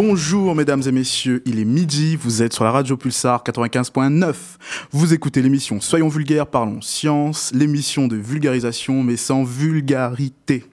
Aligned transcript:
Bonjour 0.00 0.54
mesdames 0.54 0.82
et 0.86 0.92
messieurs, 0.92 1.42
il 1.44 1.58
est 1.58 1.64
midi, 1.64 2.14
vous 2.14 2.40
êtes 2.40 2.52
sur 2.52 2.62
la 2.62 2.70
radio 2.70 2.96
Pulsar 2.96 3.42
95.9. 3.42 4.32
Vous 4.92 5.12
écoutez 5.12 5.42
l'émission 5.42 5.80
Soyons 5.80 6.06
vulgaires, 6.06 6.46
parlons 6.46 6.80
science, 6.80 7.50
l'émission 7.52 8.06
de 8.06 8.14
vulgarisation 8.14 9.02
mais 9.02 9.16
sans 9.16 9.42
vulgarité. 9.42 10.64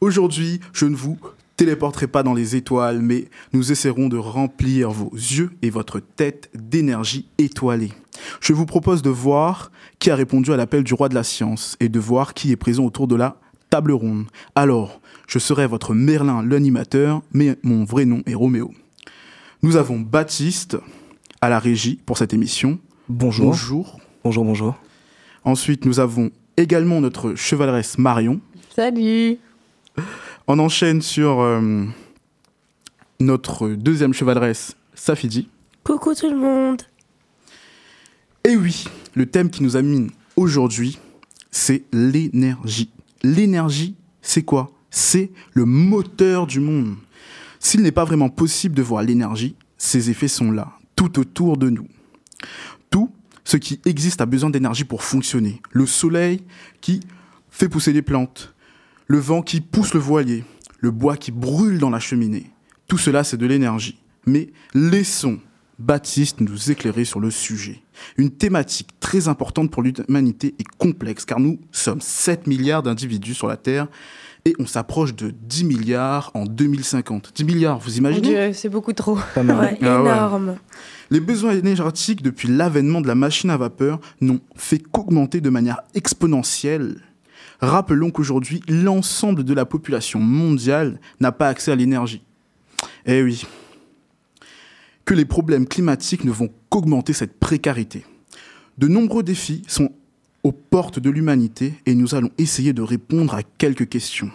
Aujourd'hui, 0.00 0.60
je 0.72 0.86
ne 0.86 0.96
vous 0.96 1.18
téléporterai 1.58 2.06
pas 2.06 2.22
dans 2.22 2.32
les 2.32 2.56
étoiles, 2.56 3.00
mais 3.02 3.28
nous 3.52 3.70
essaierons 3.70 4.08
de 4.08 4.16
remplir 4.16 4.88
vos 4.88 5.12
yeux 5.12 5.50
et 5.60 5.68
votre 5.68 6.00
tête 6.00 6.48
d'énergie 6.54 7.28
étoilée. 7.36 7.92
Je 8.40 8.54
vous 8.54 8.64
propose 8.64 9.02
de 9.02 9.10
voir 9.10 9.72
qui 9.98 10.10
a 10.10 10.16
répondu 10.16 10.54
à 10.54 10.56
l'appel 10.56 10.84
du 10.84 10.94
roi 10.94 11.10
de 11.10 11.14
la 11.14 11.22
science 11.22 11.76
et 11.80 11.90
de 11.90 12.00
voir 12.00 12.32
qui 12.32 12.50
est 12.50 12.56
présent 12.56 12.86
autour 12.86 13.08
de 13.08 13.16
la 13.16 13.36
table 13.68 13.92
ronde. 13.92 14.24
Alors, 14.54 15.02
je 15.26 15.38
serai 15.38 15.66
votre 15.66 15.94
Merlin 15.94 16.42
l'animateur, 16.42 17.22
mais 17.32 17.56
mon 17.62 17.84
vrai 17.84 18.04
nom 18.04 18.22
est 18.26 18.34
Roméo. 18.34 18.72
Nous 19.62 19.76
avons 19.76 19.98
Baptiste 19.98 20.76
à 21.40 21.48
la 21.48 21.58
régie 21.58 21.98
pour 22.04 22.18
cette 22.18 22.34
émission. 22.34 22.78
Bonjour. 23.08 23.46
Bonjour. 23.46 24.00
Bonjour, 24.24 24.44
bonjour. 24.44 24.74
Ensuite, 25.44 25.84
nous 25.84 26.00
avons 26.00 26.30
également 26.56 27.00
notre 27.00 27.34
chevaleresse 27.34 27.98
Marion. 27.98 28.40
Salut 28.74 29.38
On 30.46 30.58
enchaîne 30.58 31.02
sur 31.02 31.40
euh, 31.40 31.84
notre 33.20 33.68
deuxième 33.70 34.14
chevaleresse 34.14 34.76
Safidi. 34.94 35.48
Coucou 35.82 36.14
tout 36.14 36.30
le 36.30 36.36
monde 36.36 36.82
Et 38.44 38.56
oui, 38.56 38.84
le 39.14 39.26
thème 39.26 39.50
qui 39.50 39.62
nous 39.62 39.76
amène 39.76 40.10
aujourd'hui, 40.36 40.98
c'est 41.50 41.84
l'énergie. 41.92 42.90
L'énergie, 43.22 43.94
c'est 44.22 44.42
quoi? 44.42 44.73
C'est 44.94 45.32
le 45.54 45.64
moteur 45.64 46.46
du 46.46 46.60
monde. 46.60 46.94
S'il 47.58 47.82
n'est 47.82 47.90
pas 47.90 48.04
vraiment 48.04 48.28
possible 48.28 48.76
de 48.76 48.82
voir 48.82 49.02
l'énergie, 49.02 49.56
ses 49.76 50.08
effets 50.08 50.28
sont 50.28 50.52
là, 50.52 50.78
tout 50.94 51.18
autour 51.18 51.56
de 51.56 51.68
nous. 51.68 51.88
Tout 52.90 53.10
ce 53.42 53.56
qui 53.56 53.80
existe 53.86 54.20
a 54.20 54.26
besoin 54.26 54.50
d'énergie 54.50 54.84
pour 54.84 55.02
fonctionner. 55.02 55.60
Le 55.72 55.84
soleil 55.84 56.44
qui 56.80 57.00
fait 57.50 57.68
pousser 57.68 57.92
les 57.92 58.02
plantes, 58.02 58.54
le 59.08 59.18
vent 59.18 59.42
qui 59.42 59.60
pousse 59.60 59.94
le 59.94 60.00
voilier, 60.00 60.44
le 60.78 60.92
bois 60.92 61.16
qui 61.16 61.32
brûle 61.32 61.80
dans 61.80 61.90
la 61.90 61.98
cheminée. 61.98 62.52
Tout 62.86 62.98
cela, 62.98 63.24
c'est 63.24 63.36
de 63.36 63.46
l'énergie. 63.46 63.98
Mais 64.26 64.52
laissons 64.74 65.40
Baptiste 65.80 66.40
nous 66.40 66.70
éclairer 66.70 67.04
sur 67.04 67.18
le 67.18 67.32
sujet. 67.32 67.82
Une 68.16 68.30
thématique 68.30 68.90
très 69.00 69.26
importante 69.26 69.72
pour 69.72 69.82
l'humanité 69.82 70.54
et 70.60 70.64
complexe, 70.78 71.24
car 71.24 71.40
nous 71.40 71.58
sommes 71.72 72.00
7 72.00 72.46
milliards 72.46 72.84
d'individus 72.84 73.34
sur 73.34 73.48
la 73.48 73.56
Terre 73.56 73.88
et 74.46 74.54
on 74.58 74.66
s'approche 74.66 75.14
de 75.14 75.30
10 75.30 75.64
milliards 75.64 76.30
en 76.34 76.44
2050. 76.44 77.32
10 77.34 77.44
milliards, 77.44 77.78
vous 77.78 77.90
Mon 77.92 77.96
imaginez? 77.96 78.28
Dieu, 78.28 78.52
c'est 78.52 78.68
beaucoup 78.68 78.92
trop. 78.92 79.18
Pas 79.34 79.42
mal. 79.42 79.58
Ouais, 79.58 79.78
Ah 79.82 80.02
ouais. 80.02 80.10
énorme. 80.10 80.56
Les 81.10 81.20
besoins 81.20 81.52
énergétiques 81.52 82.22
depuis 82.22 82.48
l'avènement 82.48 83.00
de 83.00 83.06
la 83.06 83.14
machine 83.14 83.50
à 83.50 83.56
vapeur 83.56 84.00
n'ont 84.20 84.40
fait 84.56 84.78
qu'augmenter 84.78 85.40
de 85.40 85.50
manière 85.50 85.80
exponentielle. 85.94 86.96
Rappelons 87.60 88.10
qu'aujourd'hui, 88.10 88.62
l'ensemble 88.68 89.44
de 89.44 89.54
la 89.54 89.64
population 89.64 90.18
mondiale 90.20 90.98
n'a 91.20 91.32
pas 91.32 91.48
accès 91.48 91.72
à 91.72 91.76
l'énergie. 91.76 92.22
Eh 93.06 93.22
oui. 93.22 93.46
Que 95.04 95.14
les 95.14 95.24
problèmes 95.24 95.66
climatiques 95.66 96.24
ne 96.24 96.30
vont 96.32 96.50
qu'augmenter 96.70 97.12
cette 97.12 97.38
précarité. 97.38 98.04
De 98.78 98.88
nombreux 98.88 99.22
défis 99.22 99.62
sont 99.68 99.90
aux 100.42 100.52
portes 100.52 100.98
de 100.98 101.10
l'humanité 101.10 101.74
et 101.86 101.94
nous 101.94 102.14
allons 102.14 102.30
essayer 102.38 102.72
de 102.72 102.82
répondre 102.82 103.34
à 103.34 103.42
quelques 103.42 103.88
questions. 103.88 104.30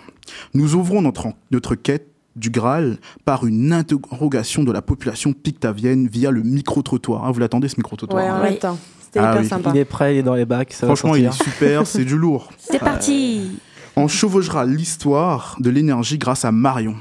Nous 0.53 0.75
ouvrons 0.75 1.01
notre, 1.01 1.27
notre 1.51 1.75
quête 1.75 2.07
du 2.35 2.49
Graal 2.49 2.97
par 3.25 3.45
une 3.45 3.73
interrogation 3.73 4.63
de 4.63 4.71
la 4.71 4.81
population 4.81 5.33
pictavienne 5.33 6.07
via 6.07 6.31
le 6.31 6.41
micro-trottoir. 6.43 7.25
Ah, 7.25 7.31
vous 7.31 7.39
l'attendez 7.39 7.67
ce 7.67 7.75
micro-trottoir 7.77 8.23
Ouais, 8.23 8.29
hein 8.29 8.39
en 8.39 8.43
même 8.43 8.57
temps. 8.57 8.77
C'était 9.01 9.19
Ah 9.19 9.31
hyper 9.31 9.41
oui. 9.41 9.47
sympa. 9.47 9.71
Il 9.73 9.77
est 9.79 9.85
prêt, 9.85 10.15
il 10.15 10.19
est 10.19 10.23
dans 10.23 10.35
les 10.35 10.45
bacs. 10.45 10.71
Ça 10.73 10.85
va 10.85 10.95
Franchement, 10.95 11.15
il 11.15 11.25
est 11.25 11.43
super, 11.43 11.85
c'est 11.87 12.05
du 12.05 12.17
lourd. 12.17 12.49
C'est 12.59 12.79
parti 12.79 13.57
On 13.95 14.07
chevauchera 14.07 14.65
l'histoire 14.65 15.57
de 15.59 15.69
l'énergie 15.69 16.17
grâce 16.17 16.45
à 16.45 16.51
Marion. 16.51 16.95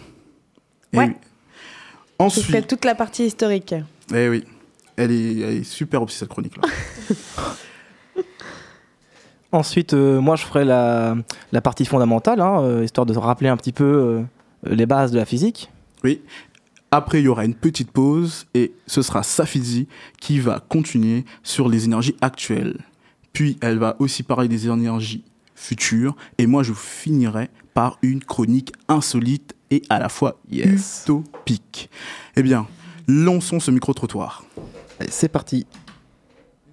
Eh 0.92 0.98
Ouais. 0.98 1.04
oui. 1.08 1.14
Je 2.20 2.24
Ensuite, 2.24 2.46
ferai 2.46 2.62
toute 2.62 2.84
la 2.84 2.94
partie 2.96 3.26
historique. 3.26 3.74
eh 4.12 4.28
oui, 4.28 4.42
elle 4.96 5.12
est, 5.12 5.38
elle 5.38 5.56
est 5.58 5.62
super 5.64 6.02
aussi 6.02 6.16
cette 6.16 6.28
chronique-là. 6.30 6.62
Ensuite, 9.52 9.94
euh, 9.94 10.20
moi, 10.20 10.36
je 10.36 10.44
ferai 10.44 10.64
la, 10.64 11.16
la 11.52 11.60
partie 11.60 11.84
fondamentale, 11.86 12.40
hein, 12.40 12.60
euh, 12.62 12.84
histoire 12.84 13.06
de 13.06 13.16
rappeler 13.16 13.48
un 13.48 13.56
petit 13.56 13.72
peu 13.72 13.84
euh, 13.84 14.22
les 14.66 14.84
bases 14.86 15.10
de 15.10 15.16
la 15.18 15.24
physique. 15.24 15.70
Oui. 16.04 16.20
Après, 16.90 17.20
il 17.20 17.24
y 17.24 17.28
aura 17.28 17.44
une 17.44 17.54
petite 17.54 17.90
pause 17.90 18.46
et 18.54 18.72
ce 18.86 19.02
sera 19.02 19.22
Safizi 19.22 19.88
qui 20.20 20.38
va 20.40 20.60
continuer 20.68 21.24
sur 21.42 21.68
les 21.68 21.84
énergies 21.86 22.16
actuelles. 22.20 22.78
Puis, 23.32 23.58
elle 23.60 23.78
va 23.78 23.96
aussi 23.98 24.22
parler 24.22 24.48
des 24.48 24.68
énergies 24.68 25.24
futures. 25.54 26.14
Et 26.38 26.46
moi, 26.46 26.62
je 26.62 26.72
finirai 26.72 27.50
par 27.74 27.98
une 28.02 28.22
chronique 28.24 28.72
insolite 28.88 29.54
et 29.70 29.82
à 29.90 29.98
la 29.98 30.08
fois 30.08 30.38
Yes. 30.50 31.02
utopique. 31.04 31.90
Eh 32.36 32.42
bien, 32.42 32.66
lançons 33.06 33.60
ce 33.60 33.70
micro-trottoir. 33.70 34.44
Allez, 35.00 35.10
c'est 35.10 35.28
parti. 35.28 35.66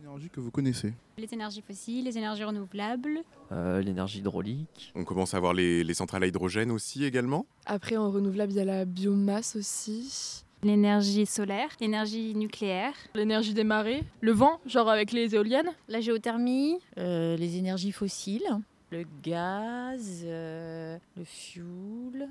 Énergie 0.01 0.29
que 0.29 0.39
vous 0.39 0.51
connaissez. 0.51 0.93
Les 1.17 1.33
énergies 1.33 1.61
fossiles, 1.61 2.03
les 2.05 2.17
énergies 2.17 2.43
renouvelables. 2.43 3.19
Euh, 3.51 3.81
l'énergie 3.81 4.19
hydraulique. 4.19 4.91
On 4.95 5.05
commence 5.05 5.33
à 5.33 5.37
avoir 5.37 5.53
les, 5.53 5.83
les 5.83 5.93
centrales 5.93 6.23
à 6.23 6.27
hydrogène 6.27 6.71
aussi 6.71 7.05
également. 7.05 7.45
Après, 7.65 7.95
en 7.95 8.11
renouvelable, 8.11 8.51
il 8.51 8.57
y 8.57 8.59
a 8.59 8.65
la 8.65 8.83
biomasse 8.85 9.55
aussi. 9.55 10.43
L'énergie 10.63 11.25
solaire, 11.25 11.69
l'énergie 11.79 12.33
nucléaire, 12.35 12.93
L'énergie 13.13 13.53
des 13.53 13.63
marées. 13.63 14.03
Le 14.21 14.31
vent, 14.33 14.59
genre 14.65 14.89
avec 14.89 15.11
les 15.13 15.35
éoliennes. 15.35 15.69
la 15.87 16.01
géothermie, 16.01 16.79
Euh, 16.97 17.37
les 17.37 17.55
énergies 17.57 17.91
fossiles, 17.93 18.43
le 18.91 19.05
gaz, 19.23 20.23
euh, 20.25 20.97
le 21.17 21.23
fuel, 21.23 22.29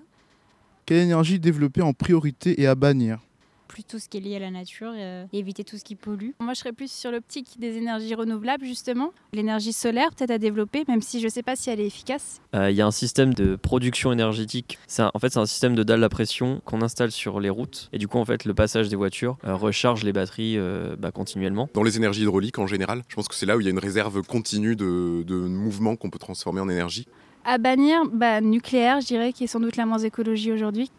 Quelle 0.85 0.99
énergie 0.99 1.39
développer 1.39 1.81
en 1.81 1.93
priorité 1.95 2.61
et 2.61 2.67
à 2.67 2.75
bannir? 2.75 3.21
Plus 3.69 3.83
tout 3.85 3.99
ce 3.99 4.09
qui 4.09 4.19
est 4.19 4.21
lié 4.21 4.37
à 4.37 4.39
la 4.39 4.51
nature 4.51 4.93
euh, 4.95 5.25
et 5.33 5.39
éviter 5.39 5.65
tout 5.65 5.77
ce 5.77 5.85
qui 5.85 5.95
pollue. 5.95 6.31
Moi, 6.41 6.55
je 6.55 6.59
serais 6.61 6.73
plus 6.73 6.91
sur 6.91 7.11
l'optique 7.11 7.59
des 7.59 7.77
énergies 7.77 8.15
renouvelables, 8.15 8.65
justement. 8.65 9.11
L'énergie 9.33 9.73
solaire, 9.73 10.11
peut-être 10.17 10.31
à 10.31 10.39
développer, 10.39 10.85
même 10.89 11.03
si 11.03 11.21
je 11.21 11.25
ne 11.25 11.31
sais 11.31 11.43
pas 11.43 11.57
si 11.57 11.71
elle 11.71 11.81
est 11.81 11.87
efficace. 11.87 12.41
Euh, 12.55 12.71
Il 12.71 12.77
y 12.77 12.81
a 12.83 12.87
un 12.87 12.91
système 12.91 13.35
de 13.35 13.57
production 13.57 14.13
énergétique. 14.13 14.79
C'est 14.87 15.03
un- 15.03 15.11
en 15.15 15.19
fait, 15.19 15.33
c'est 15.33 15.39
un 15.41 15.47
système 15.47 15.75
de 15.75 15.83
dalle 15.83 16.03
à 16.05 16.09
pression 16.09 16.61
qu'on 16.65 16.83
installe 16.83 17.11
sur 17.11 17.41
les 17.41 17.51
routes. 17.51 17.89
Et 17.93 17.99
du 17.99 18.09
coup, 18.09 18.19
en 18.19 18.25
fait, 18.25 18.45
le 18.45 18.55
passage 18.55 18.89
des 18.89 18.97
voitures 18.97 19.37
euh, 19.45 19.55
recharge 19.55 20.05
les 20.05 20.13
batteries 20.13 20.57
euh, 20.59 20.97
bah, 20.99 21.11
continuellement. 21.11 21.69
Dans 21.75 21.83
les 21.83 21.97
énergies 21.97 22.23
hydrauliques 22.23 22.59
en 22.59 22.67
général, 22.67 23.03
je 23.09 23.15
pense 23.17 23.29
que 23.29 23.35
c'est 23.35 23.47
là 23.47 23.57
où 23.57 23.61
il 23.61 23.65
y 23.65 23.69
a 23.69 23.71
une 23.71 23.79
réserve 23.79 24.23
continue 24.23 24.77
de, 24.77 25.23
de 25.27 25.35
mouvements 25.35 25.97
qu'on 25.97 26.11
peut 26.11 26.19
transformer 26.19 26.61
en 26.61 26.69
énergie. 26.69 27.07
À 27.47 27.59
bannir, 27.59 28.03
bah, 28.11 28.41
nucléaire, 28.41 29.01
je 29.03 29.07
dirais, 29.07 29.33
qui 29.33 29.45
est 29.45 29.47
sans 29.47 29.61
doute 29.61 29.77
la 29.77 29.85
moins 29.85 29.99
écologie 29.99 30.51
aujourd'hui. 30.51 30.91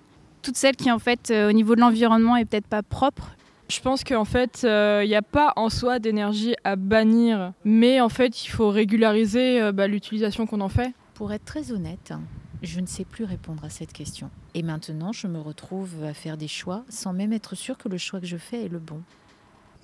Toutes 0.46 0.58
celles 0.58 0.76
qui, 0.76 0.92
en 0.92 1.00
fait, 1.00 1.32
euh, 1.32 1.50
au 1.50 1.54
niveau 1.54 1.74
de 1.74 1.80
l'environnement, 1.82 2.36
est 2.36 2.46
peut-être 2.46 2.68
pas 2.68 2.84
propre. 2.84 3.36
Je 3.68 3.80
pense 3.80 4.04
qu'en 4.04 4.26
fait, 4.26 4.62
euh, 4.64 5.02
il 5.04 5.08
n'y 5.08 5.16
a 5.16 5.24
pas 5.24 5.54
en 5.56 5.72
soi 5.72 5.98
d'énergie 5.98 6.54
à 6.64 6.76
bannir. 6.76 7.52
Mais 7.64 8.00
en 8.00 8.10
fait, 8.10 8.46
il 8.46 8.50
faut 8.50 8.70
régulariser 8.70 9.60
euh, 9.60 9.72
bah, 9.72 9.88
l'utilisation 9.88 10.46
qu'on 10.46 10.62
en 10.62 10.70
fait. 10.70 10.94
Pour 11.16 11.34
être 11.34 11.46
très 11.46 11.72
honnête, 11.72 12.14
je 12.62 12.80
ne 12.80 12.86
sais 12.86 13.06
plus 13.06 13.24
répondre 13.24 13.66
à 13.66 13.72
cette 13.72 13.92
question. 13.92 14.30
Et 14.54 14.62
maintenant, 14.62 15.12
je 15.12 15.26
me 15.26 15.40
retrouve 15.40 16.04
à 16.04 16.14
faire 16.14 16.38
des 16.38 16.48
choix 16.48 16.84
sans 16.90 17.12
même 17.12 17.34
être 17.34 17.56
sûre 17.56 17.80
que 17.80 17.90
le 17.90 17.98
choix 17.98 18.20
que 18.20 18.28
je 18.28 18.38
fais 18.38 18.66
est 18.66 18.70
le 18.70 18.78
bon. 18.78 19.02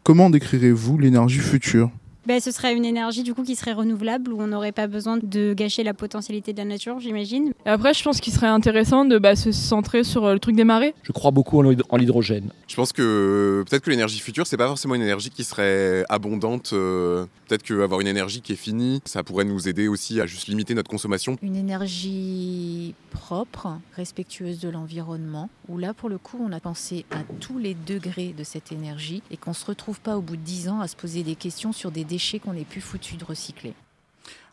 Comment 0.03 0.29
décrirez-vous 0.29 0.99
l'énergie 0.99 1.39
future? 1.39 1.89
Ben, 2.27 2.39
ce 2.39 2.51
serait 2.51 2.75
une 2.75 2.85
énergie 2.85 3.23
du 3.23 3.33
coup 3.33 3.43
qui 3.43 3.55
serait 3.55 3.73
renouvelable 3.73 4.31
où 4.31 4.41
on 4.41 4.47
n'aurait 4.47 4.71
pas 4.71 4.87
besoin 4.87 5.17
de 5.21 5.53
gâcher 5.53 5.83
la 5.83 5.93
potentialité 5.93 6.53
de 6.53 6.57
la 6.59 6.65
nature, 6.65 6.99
j'imagine. 6.99 7.51
Après, 7.65 7.93
je 7.93 8.03
pense 8.03 8.19
qu'il 8.21 8.31
serait 8.31 8.47
intéressant 8.47 9.05
de 9.05 9.17
bah, 9.17 9.35
se 9.35 9.51
centrer 9.51 10.03
sur 10.03 10.25
euh, 10.25 10.33
le 10.33 10.39
truc 10.39 10.55
des 10.55 10.63
marées. 10.63 10.93
Je 11.03 11.11
crois 11.11 11.31
beaucoup 11.31 11.57
en 11.59 11.63
l'hyd- 11.63 11.83
en 11.89 11.97
l'hydrogène. 11.97 12.49
Je 12.67 12.75
pense 12.75 12.93
que 12.93 13.01
euh, 13.01 13.63
peut-être 13.69 13.83
que 13.83 13.89
l'énergie 13.89 14.19
future, 14.19 14.45
c'est 14.45 14.57
pas 14.57 14.67
forcément 14.67 14.95
une 14.95 15.01
énergie 15.01 15.29
qui 15.31 15.43
serait 15.43 16.05
abondante. 16.09 16.71
euh, 16.73 17.25
peut-être 17.47 17.63
qu'avoir 17.63 17.99
une 18.01 18.07
énergie 18.07 18.41
qui 18.41 18.53
est 18.53 18.55
finie, 18.57 19.01
ça 19.05 19.23
pourrait 19.23 19.43
nous 19.43 19.67
aider 19.67 19.87
aussi 19.87 20.21
à 20.21 20.25
juste 20.25 20.47
limiter 20.47 20.73
notre 20.75 20.89
consommation. 20.89 21.37
Une 21.41 21.55
énergie 21.57 22.93
propre, 23.09 23.77
respectueuse 23.95 24.59
de 24.59 24.69
l'environnement, 24.69 25.49
où 25.67 25.77
là, 25.77 25.93
pour 25.93 26.07
le 26.07 26.17
coup, 26.17 26.37
on 26.41 26.51
a 26.53 26.59
pensé 26.59 27.05
à 27.11 27.23
tous 27.39 27.57
les 27.57 27.73
degrés 27.87 28.33
de 28.37 28.43
cette 28.43 28.71
énergie 28.71 29.21
et 29.31 29.37
qu'on 29.37 29.51
ne 29.51 29.55
se 29.55 29.65
retrouve 29.65 29.99
pas 29.99 30.17
au 30.17 30.21
bout 30.21 30.35
de 30.37 30.41
10 30.41 30.69
ans 30.69 30.79
à 30.81 30.87
se 30.87 30.95
poser 30.95 31.23
des 31.23 31.35
questions 31.35 31.71
sur 31.73 31.91
des 31.91 32.05
déchets 32.11 32.39
qu'on 32.39 32.53
n'est 32.53 32.65
plus 32.65 32.81
foutu 32.81 33.15
de 33.15 33.23
recycler. 33.23 33.73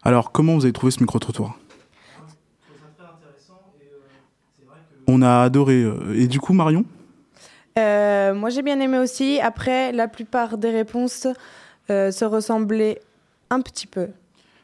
Alors, 0.03 0.31
comment 0.31 0.55
vous 0.55 0.65
avez 0.65 0.73
trouvé 0.73 0.93
ce 0.93 1.01
micro-trottoir? 1.01 1.59
On 5.07 5.23
a 5.23 5.43
adoré. 5.43 5.83
euh, 5.83 6.15
Et 6.15 6.27
du 6.29 6.39
coup, 6.39 6.53
Marion? 6.53 6.85
Euh, 7.79 8.35
moi, 8.35 8.51
j'ai 8.51 8.63
bien 8.63 8.79
aimé 8.81 8.99
aussi. 8.99 9.41
Après, 9.41 9.93
la 9.93 10.07
plupart 10.09 10.59
des 10.59 10.71
réponses 10.71 11.27
euh, 11.91 12.11
se 12.13 12.25
ressemblaient 12.25 13.01
un 13.51 13.61
petit 13.61 13.87
peu. 13.87 14.09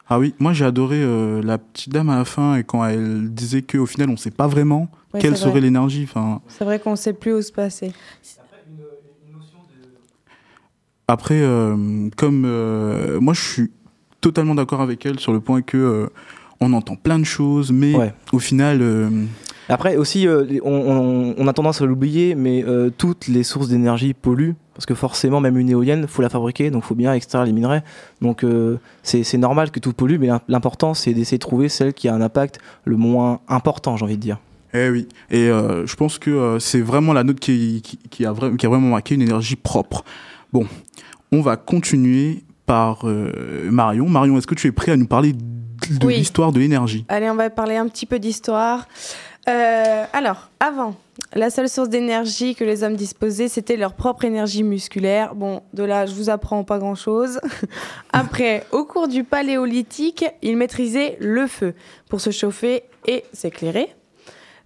Ah 0.07 0.19
oui, 0.19 0.35
moi 0.37 0.53
j'ai 0.53 0.65
adoré 0.65 1.01
euh, 1.01 1.41
la 1.41 1.57
petite 1.57 1.91
dame 1.91 2.11
à 2.11 2.17
la 2.17 2.25
fin 2.25 2.57
et 2.57 2.63
quand 2.63 2.85
elle 2.85 3.33
disait 3.33 3.63
qu'au 3.63 3.87
final 3.87 4.11
on 4.11 4.17
sait 4.17 4.29
pas 4.29 4.45
vraiment. 4.45 4.87
Ouais, 5.11 5.19
quelle 5.19 5.35
serait 5.35 5.49
vrai. 5.49 5.61
l'énergie 5.61 6.03
enfin, 6.07 6.41
C'est 6.47 6.63
vrai 6.63 6.77
qu'on 6.77 6.95
sait 6.95 7.13
plus 7.13 7.33
où 7.33 7.41
se 7.41 7.51
passer. 7.51 7.91
Après, 11.07 11.39
euh, 11.39 12.09
comme 12.15 12.43
euh, 12.45 13.19
moi, 13.19 13.33
je 13.33 13.41
suis 13.41 13.71
totalement 14.21 14.55
d'accord 14.55 14.81
avec 14.81 15.05
elle 15.05 15.19
sur 15.19 15.33
le 15.33 15.39
point 15.39 15.61
que 15.61 15.77
euh, 15.77 16.07
on 16.59 16.73
entend 16.73 16.95
plein 16.95 17.19
de 17.19 17.25
choses, 17.25 17.71
mais 17.71 17.95
Ouais. 17.95 18.13
au 18.33 18.39
final, 18.39 18.81
Après 19.69 19.97
aussi, 19.97 20.27
on, 20.63 20.71
on- 20.71 21.35
on 21.37 21.47
a 21.47 21.53
tendance 21.53 21.81
à 21.81 21.85
l'oublier, 21.85 22.33
mais 22.33 22.63
toutes 22.97 23.27
les 23.27 23.43
sources 23.43 23.67
d'énergie 23.67 24.13
polluent, 24.13 24.55
parce 24.73 24.85
que 24.85 24.95
forcément, 24.95 25.41
même 25.41 25.57
une 25.57 25.69
éolienne, 25.69 26.07
faut 26.07 26.21
la 26.21 26.29
fabriquer, 26.29 26.71
donc 26.71 26.83
faut 26.83 26.95
bien 26.95 27.13
extraire 27.13 27.43
les 27.45 27.51
minerais. 27.53 27.83
Donc 28.21 28.43
c'est 29.03 29.37
normal 29.37 29.69
que 29.71 29.79
tout 29.79 29.93
pollue, 29.93 30.17
mais 30.19 30.27
l'im- 30.27 30.41
l'important, 30.47 30.93
c'est 30.95 31.13
d'essayer 31.13 31.37
de 31.37 31.41
trouver 31.43 31.69
celle 31.69 31.93
qui 31.93 32.07
a 32.07 32.15
un 32.15 32.21
impact 32.21 32.59
le 32.85 32.95
moins 32.95 33.41
important, 33.47 33.95
j'ai 33.97 34.05
envie 34.05 34.17
de 34.17 34.21
dire. 34.21 34.37
eh 34.73 34.89
oui. 34.89 35.07
Et 35.29 35.47
je 35.49 35.95
pense 35.95 36.17
que 36.19 36.57
c'est 36.59 36.81
vraiment 36.81 37.11
la 37.13 37.23
nôtre 37.23 37.39
qui, 37.41 37.81
qui, 37.83 37.97
qui 38.09 38.25
a 38.25 38.33
qui 38.57 38.65
a 38.65 38.69
vraiment 38.69 38.89
marqué 38.89 39.13
une 39.15 39.21
énergie 39.23 39.55
propre. 39.57 40.03
Bon, 40.55 40.65
on 41.33 41.41
va 41.41 41.57
continuer 41.57 42.45
par 42.65 43.01
euh, 43.09 43.69
Marion. 43.69 44.07
Marion, 44.07 44.37
est-ce 44.37 44.47
que 44.47 44.55
tu 44.55 44.67
es 44.67 44.71
prêt 44.71 44.93
à 44.93 44.95
nous 44.95 45.05
parler 45.05 45.33
de 45.33 46.05
Oui. 46.05 46.15
l'histoire 46.15 46.53
de 46.53 46.61
l'énergie? 46.61 47.03
Allez, 47.09 47.29
on 47.29 47.35
va 47.35 47.49
parler 47.49 47.75
un 47.75 47.89
petit 47.89 48.05
peu 48.05 48.19
d'histoire. 48.19 48.87
Euh, 49.49 50.05
alors, 50.13 50.49
avant, 50.61 50.95
la 51.33 51.49
seule 51.49 51.67
source 51.67 51.89
d'énergie 51.89 52.55
que 52.55 52.63
les 52.63 52.83
hommes 52.83 52.95
disposaient, 52.95 53.49
c'était 53.49 53.75
leur 53.75 53.95
propre 53.95 54.23
énergie 54.23 54.63
musculaire. 54.63 55.35
Bon, 55.35 55.61
de 55.73 55.83
là, 55.83 56.05
je 56.05 56.15
vous 56.15 56.29
apprends 56.29 56.63
pas 56.63 56.79
grand-chose. 56.79 57.41
Après, 58.13 58.65
au 58.71 58.85
cours 58.85 59.09
du 59.09 59.25
paléolithique, 59.25 60.23
ils 60.41 60.55
maîtrisaient 60.55 61.17
le 61.19 61.47
feu 61.47 61.73
pour 62.07 62.21
se 62.21 62.29
chauffer 62.29 62.83
et 63.05 63.25
s'éclairer. 63.33 63.93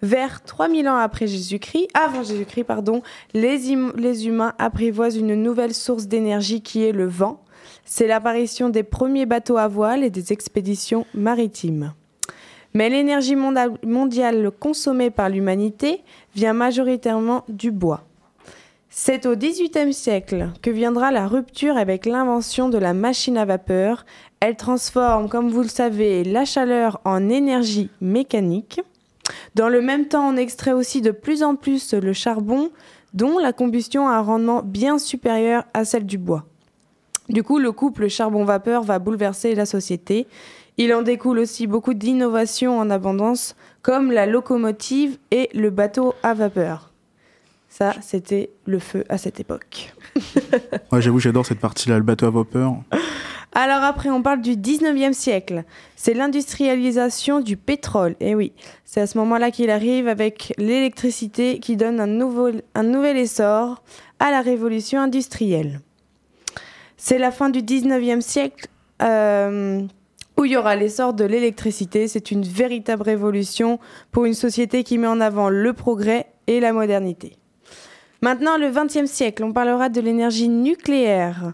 Vers 0.02 0.44
3000 0.44 0.88
ans 0.88 0.96
après 0.98 1.28
Jésus-Christ, 1.28 1.88
avant 1.94 2.24
Jésus-Christ, 2.24 2.64
pardon, 2.64 3.02
les, 3.34 3.72
hum- 3.74 3.94
humains 4.24 4.54
apprivoisent 4.58 5.18
une 5.18 5.36
nouvelle 5.36 5.74
source 5.74 6.08
d'énergie 6.08 6.62
qui 6.62 6.84
est 6.84 6.94
le 6.94 7.08
vent. 7.08 7.42
C'est 7.86 8.08
l'apparition 8.08 8.70
des 8.70 8.84
premiers 8.84 9.26
bateaux 9.26 9.58
à 9.58 9.68
voile 9.68 10.04
et 10.04 10.10
des 10.10 10.32
expéditions 10.32 11.06
maritimes. 11.14 11.94
Mais 12.74 12.90
l'énergie 12.90 13.36
mondiale 13.36 14.52
consommée 14.60 15.10
par 15.10 15.30
l'humanité 15.30 16.04
vient 16.36 16.54
majoritairement 16.54 17.44
du 17.50 17.72
bois. 17.72 18.04
C'est 18.92 19.26
au 19.26 19.36
XVIIIe 19.36 19.94
siècle 19.94 20.50
que 20.62 20.70
viendra 20.70 21.12
la 21.12 21.28
rupture 21.28 21.78
avec 21.78 22.06
l'invention 22.06 22.70
de 22.70 22.78
la 22.78 22.94
machine 22.94 23.38
à 23.38 23.46
vapeur. 23.46 24.06
Elle 24.40 24.56
transforme, 24.56 25.30
comme 25.30 25.50
vous 25.50 25.62
le 25.62 25.68
savez, 25.68 26.24
la 26.24 26.46
chaleur 26.46 27.00
en 27.06 27.30
énergie 27.30 27.90
mécanique. 28.02 28.82
Dans 29.56 29.70
le 29.70 29.82
même 29.82 30.08
temps, 30.08 30.28
on 30.28 30.38
extrait 30.38 30.72
aussi 30.72 31.02
de 31.02 31.12
plus 31.12 31.44
en 31.44 31.56
plus 31.56 31.94
le 31.94 32.14
charbon, 32.14 32.72
dont 33.14 33.40
la 33.40 33.54
combustion 33.54 34.08
a 34.08 34.14
un 34.14 34.22
rendement 34.22 34.62
bien 34.64 34.98
supérieur 34.98 35.64
à 35.74 35.86
celle 35.86 36.06
du 36.06 36.18
bois. 36.18 36.46
Du 37.30 37.44
coup, 37.44 37.60
le 37.60 37.72
couple 37.72 38.08
charbon-vapeur 38.08 38.84
va 38.84 38.98
bouleverser 38.98 39.54
la 39.54 39.66
société. 39.66 40.28
Il 40.78 40.94
en 40.94 41.02
découle 41.02 41.40
aussi 41.40 41.68
beaucoup 41.68 41.94
d'innovations 41.94 42.80
en 42.80 42.90
abondance, 42.90 43.56
comme 43.82 44.12
la 44.12 44.26
locomotive 44.26 45.18
et 45.30 45.50
le 45.54 45.70
bateau 45.70 46.16
à 46.24 46.34
vapeur. 46.34 46.92
Ça, 47.70 47.94
c'était 48.02 48.50
le 48.66 48.80
feu 48.80 49.04
à 49.10 49.18
cette 49.18 49.40
époque. 49.40 49.94
Ouais, 50.92 51.04
j'avoue, 51.04 51.20
j'adore 51.20 51.46
cette 51.46 51.60
partie-là, 51.60 51.98
le 51.98 52.04
bateau 52.04 52.26
à 52.26 52.32
vapeur. 52.32 52.78
Alors 53.54 53.84
après, 53.84 54.10
on 54.10 54.22
parle 54.22 54.42
du 54.42 54.52
19e 54.52 55.14
siècle. 55.14 55.64
C'est 55.96 56.14
l'industrialisation 56.14 57.40
du 57.40 57.58
pétrole. 57.58 58.16
Et 58.20 58.36
oui, 58.36 58.54
c'est 58.86 59.02
à 59.02 59.08
ce 59.08 59.18
moment-là 59.18 59.52
qu'il 59.52 59.70
arrive 59.70 60.08
avec 60.08 60.54
l'électricité 60.58 61.60
qui 61.60 61.76
donne 61.76 62.00
un 62.00 62.84
nouvel 62.84 63.18
essor 63.18 63.82
à 64.20 64.32
la 64.32 64.42
révolution 64.42 65.00
industrielle. 65.02 65.82
C'est 66.98 67.18
la 67.18 67.32
fin 67.32 67.50
du 67.50 67.62
19e 67.62 68.22
siècle 68.22 68.68
euh, 69.02 69.82
où 70.38 70.46
il 70.46 70.52
y 70.52 70.58
aura 70.58 70.76
l'essor 70.76 71.14
de 71.14 71.24
l'électricité. 71.24 72.08
C'est 72.08 72.32
une 72.32 72.44
véritable 72.44 73.04
révolution 73.04 73.80
pour 74.12 74.26
une 74.26 74.34
société 74.34 74.84
qui 74.84 74.98
met 74.98 75.08
en 75.08 75.22
avant 75.22 75.50
le 75.50 75.74
progrès 75.74 76.28
et 76.48 76.60
la 76.60 76.74
modernité. 76.74 77.38
Maintenant, 78.22 78.58
le 78.58 78.68
20e 78.68 79.06
siècle, 79.06 79.44
on 79.46 79.54
parlera 79.54 79.88
de 79.88 80.02
l'énergie 80.02 80.50
nucléaire. 80.50 81.54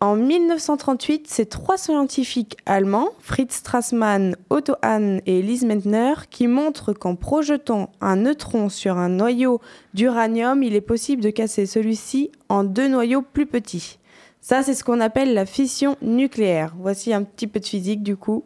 En 0.00 0.16
1938, 0.16 1.26
c'est 1.28 1.46
trois 1.46 1.78
scientifiques 1.78 2.56
allemands, 2.66 3.10
Fritz 3.20 3.54
Strassmann, 3.54 4.36
Otto 4.50 4.74
Hahn 4.82 5.20
et 5.24 5.38
Elise 5.38 5.64
Meitner, 5.64 6.14
qui 6.30 6.46
montrent 6.46 6.92
qu'en 6.92 7.14
projetant 7.14 7.90
un 8.00 8.16
neutron 8.16 8.68
sur 8.68 8.98
un 8.98 9.08
noyau 9.08 9.60
d'uranium, 9.94 10.62
il 10.62 10.74
est 10.74 10.80
possible 10.80 11.22
de 11.22 11.30
casser 11.30 11.66
celui-ci 11.66 12.30
en 12.48 12.64
deux 12.64 12.88
noyaux 12.88 13.22
plus 13.22 13.46
petits. 13.46 13.98
Ça, 14.40 14.62
c'est 14.62 14.74
ce 14.74 14.84
qu'on 14.84 15.00
appelle 15.00 15.32
la 15.32 15.46
fission 15.46 15.96
nucléaire. 16.02 16.74
Voici 16.78 17.14
un 17.14 17.22
petit 17.22 17.46
peu 17.46 17.60
de 17.60 17.64
physique 17.64 18.02
du 18.02 18.16
coup. 18.16 18.44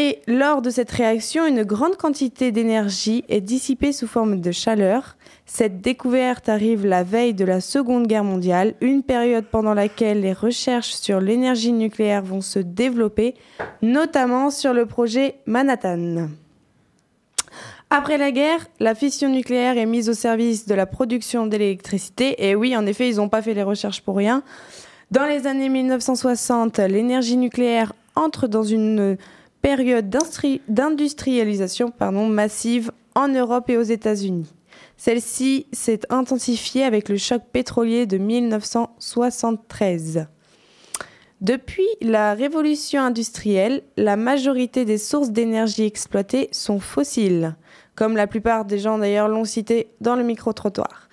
Et 0.00 0.20
lors 0.28 0.62
de 0.62 0.70
cette 0.70 0.92
réaction, 0.92 1.44
une 1.44 1.64
grande 1.64 1.96
quantité 1.96 2.52
d'énergie 2.52 3.24
est 3.28 3.40
dissipée 3.40 3.90
sous 3.90 4.06
forme 4.06 4.40
de 4.40 4.52
chaleur. 4.52 5.16
Cette 5.44 5.80
découverte 5.80 6.48
arrive 6.48 6.86
la 6.86 7.02
veille 7.02 7.34
de 7.34 7.44
la 7.44 7.60
Seconde 7.60 8.06
Guerre 8.06 8.22
mondiale, 8.22 8.74
une 8.80 9.02
période 9.02 9.46
pendant 9.46 9.74
laquelle 9.74 10.20
les 10.20 10.32
recherches 10.32 10.92
sur 10.92 11.20
l'énergie 11.20 11.72
nucléaire 11.72 12.22
vont 12.22 12.42
se 12.42 12.60
développer, 12.60 13.34
notamment 13.82 14.52
sur 14.52 14.72
le 14.72 14.86
projet 14.86 15.34
Manhattan. 15.46 16.28
Après 17.90 18.18
la 18.18 18.30
guerre, 18.30 18.68
la 18.78 18.94
fission 18.94 19.28
nucléaire 19.28 19.78
est 19.78 19.86
mise 19.86 20.08
au 20.08 20.14
service 20.14 20.66
de 20.66 20.76
la 20.76 20.86
production 20.86 21.48
d'électricité. 21.48 22.46
Et 22.46 22.54
oui, 22.54 22.76
en 22.76 22.86
effet, 22.86 23.08
ils 23.08 23.16
n'ont 23.16 23.28
pas 23.28 23.42
fait 23.42 23.54
les 23.54 23.64
recherches 23.64 24.02
pour 24.02 24.14
rien. 24.14 24.44
Dans 25.10 25.26
les 25.26 25.48
années 25.48 25.70
1960, 25.70 26.78
l'énergie 26.78 27.36
nucléaire 27.36 27.94
entre 28.14 28.46
dans 28.46 28.62
une 28.62 29.16
période 29.62 30.14
d'industrialisation 30.68 31.92
massive 32.28 32.90
en 33.14 33.28
Europe 33.28 33.70
et 33.70 33.76
aux 33.76 33.82
États-Unis. 33.82 34.52
Celle-ci 34.96 35.66
s'est 35.72 36.00
intensifiée 36.10 36.82
avec 36.84 37.08
le 37.08 37.16
choc 37.16 37.42
pétrolier 37.52 38.06
de 38.06 38.18
1973. 38.18 40.26
Depuis 41.40 41.86
la 42.00 42.34
révolution 42.34 43.00
industrielle, 43.00 43.82
la 43.96 44.16
majorité 44.16 44.84
des 44.84 44.98
sources 44.98 45.30
d'énergie 45.30 45.84
exploitées 45.84 46.48
sont 46.50 46.80
fossiles, 46.80 47.54
comme 47.94 48.16
la 48.16 48.26
plupart 48.26 48.64
des 48.64 48.80
gens 48.80 48.98
d'ailleurs 48.98 49.28
l'ont 49.28 49.44
cité 49.44 49.88
dans 50.00 50.16
le 50.16 50.24
micro-trottoir. 50.24 51.08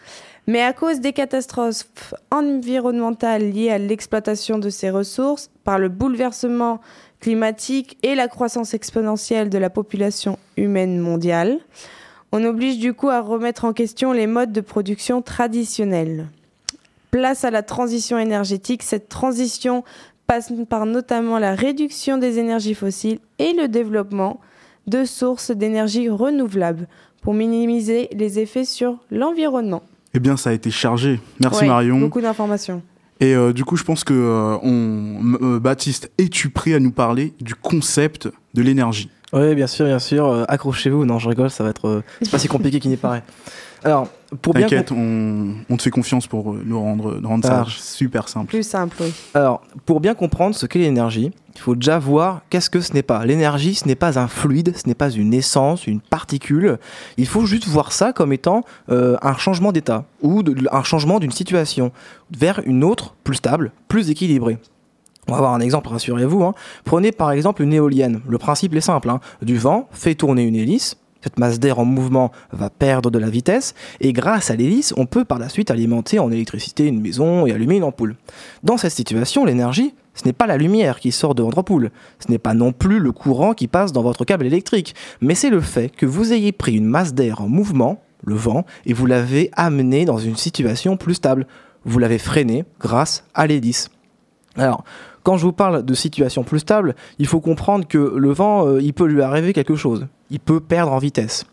Mais 0.47 0.61
à 0.61 0.73
cause 0.73 0.99
des 0.99 1.13
catastrophes 1.13 2.13
environnementales 2.31 3.51
liées 3.51 3.71
à 3.71 3.77
l'exploitation 3.77 4.57
de 4.57 4.69
ces 4.69 4.89
ressources, 4.89 5.51
par 5.63 5.77
le 5.77 5.89
bouleversement 5.89 6.81
climatique 7.25 7.97
et 8.03 8.13
la 8.13 8.27
croissance 8.27 8.75
exponentielle 8.75 9.49
de 9.49 9.57
la 9.57 9.71
population 9.71 10.37
humaine 10.57 10.99
mondiale, 10.99 11.57
on 12.31 12.43
oblige 12.45 12.77
du 12.77 12.93
coup 12.93 13.09
à 13.09 13.19
remettre 13.19 13.65
en 13.65 13.73
question 13.73 14.11
les 14.11 14.27
modes 14.27 14.51
de 14.51 14.61
production 14.61 15.23
traditionnels. 15.23 16.27
Place 17.09 17.43
à 17.43 17.49
la 17.49 17.63
transition 17.63 18.19
énergétique, 18.19 18.83
cette 18.83 19.09
transition 19.09 19.83
passe 20.27 20.53
par 20.69 20.85
notamment 20.85 21.39
la 21.39 21.55
réduction 21.55 22.19
des 22.19 22.37
énergies 22.37 22.75
fossiles 22.75 23.17
et 23.39 23.53
le 23.53 23.69
développement 23.69 24.39
de 24.85 25.03
sources 25.03 25.49
d'énergie 25.49 26.09
renouvelables 26.09 26.87
pour 27.23 27.33
minimiser 27.33 28.07
les 28.11 28.37
effets 28.37 28.65
sur 28.65 28.99
l'environnement. 29.09 29.81
Eh 30.13 30.19
bien, 30.19 30.37
ça 30.37 30.51
a 30.51 30.53
été 30.53 30.69
chargé. 30.69 31.19
Merci 31.39 31.61
Ouais, 31.61 31.69
Marion. 31.69 31.99
Beaucoup 31.99 32.21
d'informations. 32.21 32.83
Et 33.21 33.33
euh, 33.33 33.53
du 33.53 33.63
coup, 33.63 33.77
je 33.77 33.83
pense 33.83 34.03
que 34.03 34.13
euh, 34.13 34.57
on, 34.61 35.37
euh, 35.41 35.59
Baptiste, 35.59 36.11
es-tu 36.17 36.49
prêt 36.49 36.73
à 36.73 36.79
nous 36.79 36.91
parler 36.91 37.33
du 37.39 37.55
concept 37.55 38.29
de 38.53 38.61
l'énergie? 38.61 39.09
Oui, 39.33 39.55
bien 39.55 39.67
sûr, 39.67 39.85
bien 39.85 39.99
sûr. 39.99 40.25
euh, 40.27 40.43
Accrochez-vous. 40.47 41.05
Non, 41.05 41.17
je 41.19 41.29
rigole, 41.29 41.49
ça 41.49 41.63
va 41.63 41.69
être. 41.69 41.87
euh, 41.87 42.03
c'est 42.21 42.31
pas 42.31 42.39
si 42.39 42.47
compliqué 42.47 42.79
qu'il 42.79 42.91
n'y 42.91 42.97
paraît. 42.97 43.23
Alors, 43.85 44.07
pour 44.41 44.53
bien. 44.55 44.63
T'inquiète, 44.63 44.91
on, 44.91 45.53
on 45.69 45.77
te 45.77 45.83
fait 45.83 45.91
confiance 45.91 46.25
pour 46.25 46.51
euh, 46.53 46.61
nous 46.65 46.79
rendre, 46.79 47.19
nous 47.21 47.29
rendre 47.29 47.45
ça 47.45 47.63
super 47.69 48.27
simple. 48.27 48.47
Plus 48.47 48.63
simple, 48.63 48.97
oui. 48.99 49.13
Alors, 49.35 49.61
pour 49.85 49.99
bien 50.01 50.15
comprendre 50.15 50.55
ce 50.55 50.65
qu'est 50.65 50.79
l'énergie, 50.79 51.31
il 51.55 51.61
faut 51.61 51.75
déjà 51.75 51.99
voir 51.99 52.41
qu'est-ce 52.49 52.71
que 52.71 52.81
ce 52.81 52.93
n'est 52.93 53.03
pas. 53.03 53.23
L'énergie, 53.25 53.75
ce 53.75 53.87
n'est 53.87 53.93
pas 53.95 54.17
un 54.19 54.27
fluide, 54.27 54.75
ce 54.75 54.87
n'est 54.87 54.95
pas 54.95 55.11
une 55.11 55.33
essence, 55.35 55.85
une 55.85 56.01
particule. 56.01 56.79
Il 57.17 57.27
faut 57.27 57.45
juste 57.45 57.67
voir 57.67 57.91
ça 57.91 58.11
comme 58.11 58.33
étant 58.33 58.63
euh, 58.89 59.17
un 59.21 59.35
changement 59.37 59.71
d'état 59.71 60.05
ou 60.21 60.41
de- 60.41 60.67
un 60.71 60.83
changement 60.83 61.19
d'une 61.19 61.31
situation 61.31 61.91
vers 62.35 62.61
une 62.65 62.83
autre 62.83 63.13
plus 63.23 63.35
stable, 63.35 63.71
plus 63.87 64.09
équilibrée. 64.09 64.57
On 65.27 65.31
va 65.31 65.37
avoir 65.37 65.53
un 65.53 65.59
exemple, 65.59 65.89
rassurez-vous. 65.89 66.43
hein. 66.43 66.53
Prenez 66.85 67.11
par 67.11 67.31
exemple 67.31 67.61
une 67.61 67.73
éolienne. 67.73 68.21
Le 68.27 68.37
principe 68.39 68.73
est 68.75 68.81
simple. 68.81 69.09
hein. 69.11 69.19
Du 69.43 69.57
vent 69.57 69.87
fait 69.91 70.15
tourner 70.15 70.43
une 70.43 70.55
hélice. 70.55 70.97
Cette 71.25 71.39
masse 71.39 71.59
d'air 71.59 71.79
en 71.79 71.85
mouvement 71.85 72.31
va 72.51 72.69
perdre 72.69 73.09
de 73.09 73.17
la 73.17 73.31
vitesse 73.31 73.73
et 73.99 74.13
grâce 74.13 74.51
à 74.51 74.55
l'hélice, 74.55 74.93
on 74.95 75.07
peut 75.07 75.25
par 75.25 75.39
la 75.39 75.49
suite 75.49 75.71
alimenter 75.71 76.19
en 76.19 76.31
électricité 76.31 76.85
une 76.85 77.01
maison 77.01 77.47
et 77.47 77.51
allumer 77.51 77.77
une 77.77 77.83
ampoule. 77.83 78.15
Dans 78.61 78.77
cette 78.77 78.91
situation, 78.91 79.43
l'énergie, 79.43 79.95
Ce 80.13 80.23
n'est 80.23 80.33
pas 80.33 80.45
la 80.45 80.55
lumière 80.55 80.99
qui 80.99 81.11
sort 81.11 81.33
de 81.33 81.41
votre 81.41 81.57
ampoule. 81.57 81.89
Ce 82.19 82.31
n'est 82.31 82.37
pas 82.37 82.53
non 82.53 82.73
plus 82.73 82.99
le 82.99 83.11
courant 83.11 83.53
qui 83.53 83.67
passe 83.67 83.91
dans 83.91 84.03
votre 84.03 84.23
câble 84.23 84.45
électrique. 84.45 84.93
Mais 85.19 85.33
c'est 85.33 85.49
le 85.49 85.61
fait 85.61 85.89
que 85.89 86.05
vous 86.05 86.31
ayez 86.31 86.51
pris 86.51 86.75
une 86.75 86.85
masse 86.85 87.15
d'air 87.15 87.41
en 87.41 87.49
mouvement, 87.49 88.03
le 88.23 88.35
vent, 88.35 88.65
et 88.85 88.93
vous 88.93 89.07
l'avez 89.07 89.49
amené 89.53 90.05
dans 90.05 90.19
une 90.19 90.37
situation 90.37 90.95
plus 90.95 91.15
stable. 91.15 91.47
Vous 91.85 91.97
l'avez 91.97 92.19
freiné 92.19 92.65
grâce 92.79 93.25
à 93.33 93.47
l'hélice. 93.47 93.89
Alors, 94.57 94.85
quand 95.25 95.37
je 95.37 95.43
vous 95.45 95.51
parle 95.53 95.83
de 95.83 95.93
situation 95.93 96.43
plus 96.43 96.59
stable, 96.59 96.95
il 97.19 97.25
faut 97.27 97.41
comprendre 97.41 97.85
que 97.87 97.97
le 98.15 98.31
vent, 98.31 98.67
euh, 98.67 98.79
il 98.81 98.93
peut 98.93 99.05
lui 99.07 99.21
arriver 99.21 99.51
quelque 99.53 99.75
chose. 99.75 100.07
Il 100.29 100.39
peut 100.39 100.59
perdre 100.59 100.93
en 100.93 100.99
vitesse. 100.99 101.45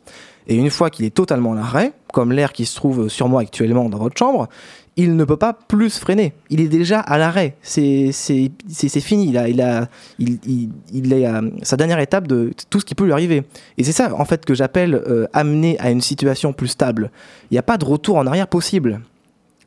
Et 0.47 0.57
une 0.57 0.71
fois 0.71 0.91
qu'il 0.91 1.05
est 1.05 1.15
totalement 1.15 1.53
à 1.53 1.57
l'arrêt, 1.57 1.93
comme 2.13 2.33
l'air 2.33 2.53
qui 2.53 2.67
se 2.67 2.75
trouve 2.77 3.09
sur 3.09 3.29
moi 3.29 3.41
actuellement 3.41 3.89
dans 3.89 3.99
votre 3.99 4.17
chambre, 4.19 4.49
il 4.97 5.17
ne 5.17 5.25
peut 5.25 5.37
pas 5.39 5.55
plus 5.55 5.99
freiner. 5.99 6.35
Il 6.51 6.61
est 6.61 6.69
déjà 6.69 7.01
à 7.01 7.17
l'arrêt. 7.17 7.57
C'est 7.63 8.11
fini. 9.01 9.29
Il, 9.29 9.39
a, 9.39 9.49
il, 9.49 9.63
a, 9.63 9.89
il, 10.19 10.69
sa 11.63 11.77
dernière 11.77 12.01
étape 12.01 12.27
de 12.27 12.53
tout 12.71 12.81
ce 12.81 12.85
qui 12.85 12.95
peut 12.95 13.05
lui 13.05 13.13
arriver. 13.13 13.45
Et 13.79 13.85
c'est 13.85 13.93
ça, 13.93 14.13
en 14.15 14.25
fait, 14.27 14.45
que 14.45 14.53
j'appelle 14.55 14.95
euh, 15.07 15.27
amener 15.33 15.79
à 15.79 15.91
une 15.91 16.01
situation 16.03 16.53
plus 16.53 16.69
stable. 16.69 17.11
Il 17.51 17.55
n'y 17.55 17.59
a 17.59 17.63
pas 17.63 17.79
de 17.79 17.85
retour 17.85 18.17
en 18.17 18.27
arrière 18.27 18.49
possible. 18.49 19.01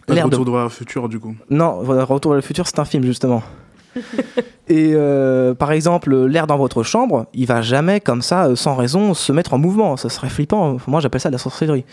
Pas 0.06 0.14
de 0.14 0.16
L'air 0.18 0.30
de- 0.30 0.36
retour 0.36 0.54
de... 0.56 0.62
le 0.64 0.70
futur, 0.70 1.10
du 1.10 1.20
coup. 1.20 1.34
non, 1.50 1.80
Retour 1.80 2.32
vers 2.34 2.36
le 2.36 2.42
futur, 2.42 2.68
c'est 2.68 2.78
un 2.80 2.86
film 2.86 3.04
justement. 3.04 3.42
Et 4.68 4.92
euh, 4.94 5.54
par 5.54 5.72
exemple, 5.72 6.16
l'air 6.26 6.48
dans 6.48 6.58
votre 6.58 6.84
chambre, 6.84 7.28
il 7.34 7.46
va 7.46 7.62
jamais 7.62 8.00
comme 8.00 8.22
ça, 8.22 8.46
euh, 8.48 8.56
sans 8.56 8.76
raison, 8.76 9.14
se 9.14 9.32
mettre 9.32 9.54
en 9.54 9.58
mouvement. 9.58 9.96
Ça 9.98 10.10
serait 10.10 10.30
flippant. 10.30 10.78
Moi, 10.88 11.00
j'appelle 11.02 11.22
ça 11.22 11.30
de 11.30 11.34
la 11.36 11.40
sorcellerie. 11.40 11.86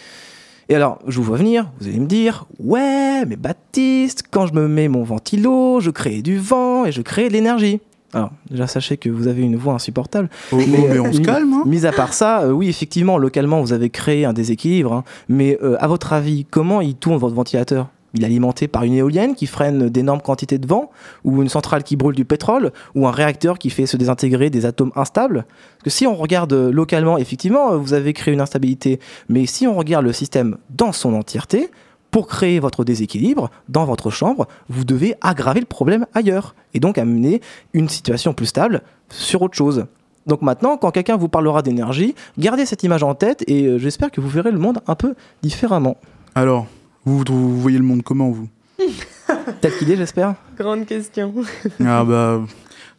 Et 0.69 0.75
alors, 0.75 0.99
je 1.07 1.17
vous 1.19 1.25
vois 1.25 1.37
venir, 1.37 1.71
vous 1.81 1.89
allez 1.89 1.99
me 1.99 2.07
dire, 2.07 2.47
ouais, 2.61 3.27
mais 3.27 3.37
Baptiste, 3.37 4.23
quand 4.31 4.47
je 4.47 4.55
me 4.55 4.69
mets 4.69 4.89
mon 4.89 5.03
ventilo, 5.03 5.81
je 5.81 5.91
crée 5.91 6.23
du 6.23 6.39
vent 6.39 6.87
et 6.87 6.93
je 6.93 7.03
crée 7.03 7.29
de 7.29 7.33
l'énergie. 7.35 7.81
Alors, 8.15 8.31
déjà, 8.51 8.67
sachez 8.67 8.97
que 8.97 9.09
vous 9.09 9.27
avez 9.27 9.43
une 9.43 9.57
voix 9.57 9.75
insupportable. 9.75 10.29
Oh, 10.53 10.59
oh, 10.61 10.65
mais 10.67 10.99
on 10.99 11.13
se 11.13 11.21
calme, 11.21 11.53
hein 11.53 11.63
Mis 11.67 11.85
à 11.85 11.93
part 11.93 12.13
ça, 12.15 12.43
euh, 12.43 12.53
oui, 12.53 12.69
effectivement, 12.69 13.19
localement, 13.19 13.61
vous 13.61 13.73
avez 13.73 13.91
créé 13.91 14.25
un 14.25 14.33
déséquilibre. 14.33 14.93
hein. 14.93 15.05
mais 15.29 15.59
euh, 15.63 15.77
à 15.81 15.89
votre 15.89 16.13
avis, 16.13 16.45
comment 16.51 16.81
il 16.81 16.95
tourne 16.95 17.17
votre 17.17 17.35
ventilateur? 17.35 17.89
Il 18.15 18.23
est 18.23 18.27
alimenté 18.27 18.69
par 18.69 18.85
une 18.85 18.95
éolienne 18.95 19.35
qui 19.35 19.47
freine 19.47 19.89
d'énormes 19.89 20.21
quantités 20.21 20.59
de 20.59 20.67
vent, 20.67 20.91
ou 21.25 21.43
une 21.43 21.49
centrale 21.49 21.83
qui 21.83 21.97
brûle 21.97 22.15
du 22.15 22.25
pétrole, 22.25 22.73
ou 22.95 23.07
un 23.07 23.11
réacteur 23.11 23.59
qui 23.59 23.71
fait 23.71 23.87
se 23.87 23.97
désintégrer 23.97 24.51
des 24.51 24.67
atomes 24.67 24.93
instables 24.97 25.45
Parce 25.45 25.85
que 25.85 25.91
si 25.91 26.07
on 26.07 26.15
regarde 26.15 26.53
localement, 26.53 27.19
effectivement, 27.19 27.73
euh, 27.73 27.77
vous 27.77 27.95
avez 27.95 28.13
créé 28.13 28.35
une 28.35 28.41
instabilité. 28.41 29.01
Mais 29.29 29.47
si 29.47 29.67
on 29.67 29.77
regarde 29.77 30.05
le 30.05 30.13
système 30.13 30.59
dans 30.71 30.93
son 30.93 31.15
entièreté, 31.15 31.71
pour 32.11 32.27
créer 32.27 32.61
votre 32.61 32.85
déséquilibre 32.85 33.51
dans 33.71 33.87
votre 33.87 34.11
chambre, 34.11 34.47
vous 34.69 34.85
devez 34.85 35.15
aggraver 35.23 35.61
le 35.61 35.67
problème 35.67 36.07
ailleurs 36.13 36.55
et 36.75 36.79
donc 36.79 36.99
amener 36.99 37.41
une 37.73 37.89
situation 37.89 38.35
plus 38.35 38.47
stable 38.47 38.83
sur 39.09 39.41
autre 39.41 39.57
chose. 39.57 39.87
Donc 40.27 40.43
maintenant, 40.43 40.77
quand 40.77 40.91
quelqu'un 40.91 41.17
vous 41.17 41.29
parlera 41.29 41.63
d'énergie, 41.63 42.15
gardez 42.39 42.67
cette 42.67 42.85
image 42.85 43.03
en 43.03 43.15
tête 43.15 43.43
et 43.49 43.65
euh, 43.65 43.79
j'espère 43.79 44.11
que 44.11 44.21
vous 44.21 44.29
verrez 44.29 44.53
le 44.53 44.59
monde 44.59 44.81
un 44.87 44.95
peu 44.95 45.15
différemment. 45.43 45.97
Alors, 46.35 46.67
vous, 47.05 47.25
vous 47.29 47.61
voyez 47.61 47.79
le 47.79 47.85
monde 47.85 48.03
comment, 48.03 48.31
vous? 48.31 48.49
Qu'il 49.79 49.91
est, 49.91 49.97
j'espère? 49.97 50.35
Grande 50.57 50.87
question. 50.87 51.35
Ah 51.85 52.05
bah... 52.05 52.43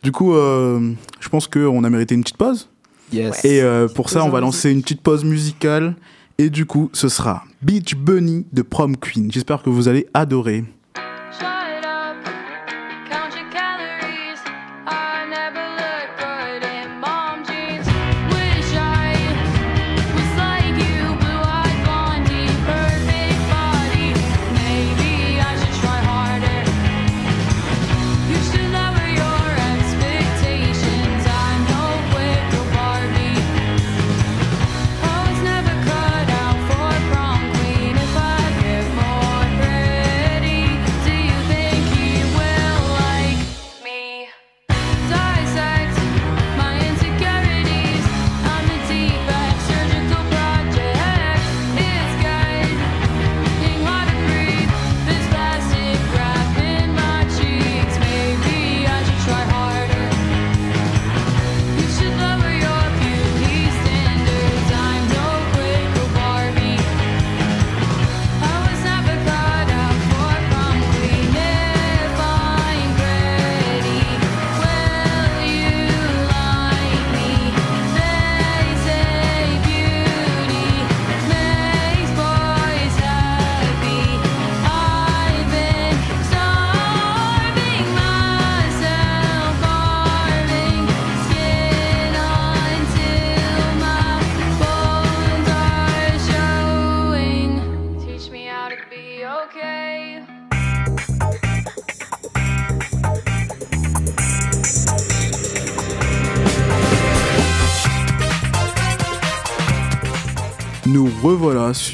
Du 0.03 0.11
coup, 0.11 0.33
euh, 0.33 0.91
je 1.21 1.29
pense 1.29 1.47
qu'on 1.47 1.83
a 1.83 1.89
mérité 1.89 2.13
une 2.13 2.23
petite 2.23 2.37
pause. 2.37 2.69
Yes. 3.13 3.45
Et 3.45 3.61
euh, 3.61 3.87
pour 3.87 4.09
ça, 4.09 4.25
on 4.25 4.29
va 4.29 4.41
lancer 4.41 4.69
une 4.69 4.81
petite 4.81 5.01
pause 5.01 5.23
musicale. 5.23 5.95
Et 6.37 6.49
du 6.49 6.65
coup, 6.65 6.89
ce 6.93 7.07
sera 7.07 7.43
Beach 7.61 7.95
Bunny 7.95 8.45
de 8.51 8.63
Prom 8.63 8.97
Queen. 8.97 9.31
J'espère 9.31 9.63
que 9.63 9.69
vous 9.69 9.87
allez 9.87 10.07
adorer. 10.13 10.65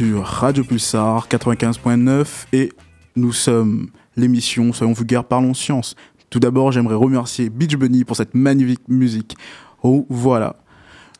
Radio 0.02 0.64
Pulsar 0.64 1.28
95.9 1.28 2.46
et 2.54 2.72
nous 3.18 3.34
sommes 3.34 3.90
l'émission 4.16 4.72
Soyons 4.72 4.94
vulgaires, 4.94 5.26
parlons 5.26 5.54
science. 5.54 5.96
Tout 6.30 6.40
d'abord, 6.40 6.72
j'aimerais 6.72 6.96
remercier 6.96 7.50
Beach 7.50 7.76
Bunny 7.76 8.06
pour 8.06 8.16
cette 8.16 8.34
magnifique 8.34 8.88
musique. 8.88 9.36
Oh, 9.84 10.06
voilà. 10.10 10.56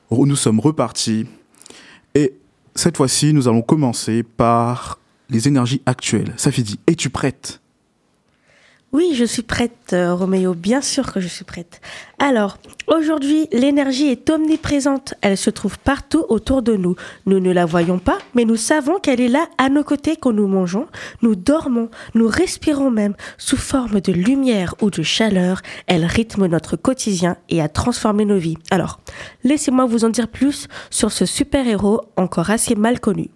Oh, 0.10 0.26
Nous 0.26 0.38
sommes 0.38 0.62
repartis. 0.62 1.26
Et 2.16 2.36
cette 2.74 2.96
fois-ci, 2.96 3.34
nous 3.34 3.50
allons 3.50 3.62
commencer 3.62 4.24
par 4.24 5.00
les 5.30 5.50
énergies 5.50 5.82
actuelles. 5.86 6.34
Safidi, 6.38 6.80
es-tu 6.88 7.10
prête? 7.10 7.60
Oui, 8.92 9.12
je 9.14 9.24
suis 9.24 9.44
prête, 9.44 9.94
euh, 9.94 10.16
Roméo, 10.16 10.56
bien 10.56 10.82
sûr 10.82 11.14
que 11.14 11.20
je 11.20 11.28
suis 11.28 11.46
prête. 11.46 11.80
Alors, 12.18 12.58
aujourd'hui, 12.88 13.48
l'énergie 13.52 14.08
est 14.08 14.32
omniprésente. 14.32 15.14
Elle 15.22 15.38
se 15.38 15.52
trouve 15.52 15.78
partout 15.78 16.26
autour 16.28 16.64
de 16.64 16.76
nous. 16.76 16.96
Nous 17.28 17.40
ne 17.40 17.52
la 17.52 17.68
voyons 17.68 18.00
pas, 18.00 18.18
mais 18.34 18.46
nous 18.46 18.56
savons 18.56 18.98
qu'elle 18.98 19.22
est 19.22 19.28
là 19.28 19.48
à 19.60 19.70
nos 19.70 19.84
côtés 19.84 20.16
quand 20.16 20.34
nous 20.34 20.48
mangeons, 20.48 20.88
nous 21.22 21.36
dormons, 21.36 21.92
nous 22.16 22.28
respirons 22.28 22.90
même. 22.90 23.14
Sous 23.38 23.58
forme 23.58 24.02
de 24.02 24.12
lumière 24.12 24.74
ou 24.82 24.90
de 24.90 25.04
chaleur, 25.04 25.62
elle 25.86 26.06
rythme 26.06 26.48
notre 26.48 26.76
quotidien 26.76 27.38
et 27.48 27.62
a 27.62 27.70
transformé 27.70 28.26
nos 28.26 28.40
vies. 28.40 28.58
Alors, 28.72 29.00
laissez-moi 29.44 29.86
vous 29.86 30.04
en 30.04 30.10
dire 30.10 30.30
plus 30.30 30.68
sur 30.90 31.12
ce 31.12 31.28
super-héros 31.28 32.02
encore 32.18 32.50
assez 32.50 32.74
mal 32.74 33.00
connu. 33.00 33.30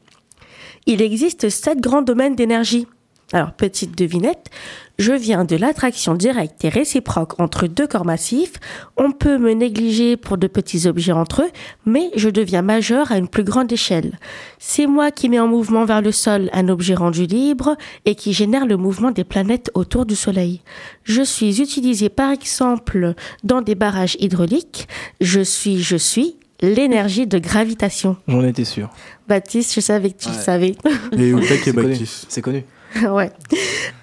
Il 0.88 1.00
existe 1.04 1.50
sept 1.50 1.80
grands 1.80 2.02
domaines 2.02 2.36
d'énergie. 2.36 2.88
Alors, 3.34 3.52
petite 3.52 3.98
devinette, 3.98 4.52
je 5.00 5.12
viens 5.12 5.44
de 5.44 5.56
l'attraction 5.56 6.13
directe 6.13 6.63
et 6.63 6.70
réciproque 6.70 7.40
entre 7.40 7.66
deux 7.66 7.88
corps 7.88 8.06
massifs. 8.06 8.54
On 8.96 9.12
peut 9.12 9.40
me 9.40 9.54
négliger 9.54 10.18
pour 10.18 10.38
de 10.38 10.46
petits 10.46 10.86
objets 10.86 11.13
entre 11.13 11.42
eux, 11.42 11.50
mais 11.88 12.12
je 12.16 12.30
deviens 12.30 12.62
majeur 12.62 13.12
à 13.12 13.18
une 13.18 13.28
plus 13.28 13.44
grande 13.44 13.72
échelle. 13.72 14.20
C'est 14.60 14.86
moi 14.86 15.10
qui 15.10 15.30
mets 15.30 15.40
en 15.40 15.48
mouvement 15.48 15.84
vers 15.84 16.04
le 16.04 16.12
sol 16.12 16.52
un 16.54 16.70
objet 16.70 16.94
rendu 16.94 17.25
libre 17.25 17.75
et 18.06 18.13
qui 18.13 18.34
génère 18.34 18.68
le 18.68 18.78
mouvement 18.78 19.10
des 19.10 19.24
planètes 19.24 19.72
autour 19.74 20.06
du 20.06 20.16
Soleil. 20.16 20.62
Je 21.04 21.24
suis 21.24 21.60
utilisé 21.60 22.10
par 22.10 22.30
exemple 22.30 23.16
dans 23.44 23.62
des 23.62 23.74
barrages 23.74 24.16
hydrauliques. 24.20 24.88
Je 25.22 25.42
suis, 25.42 25.82
je 25.82 25.98
suis 25.98 26.36
l'énergie 26.62 27.25
de 27.25 27.40
gravitation. 27.40 28.16
J'en 28.28 28.44
étais 28.44 28.63
sûr. 28.63 28.92
Baptiste, 29.28 29.74
je 29.74 29.82
savais 29.82 30.12
que 30.12 30.22
tu 30.22 30.30
le 30.30 30.36
savais. 30.36 30.75
Et 31.18 31.34
où 31.34 31.40
connu. 31.40 31.88
Baptiste 31.88 32.25
C'est 32.30 32.42
connu. 32.42 32.63
ouais. 33.10 33.32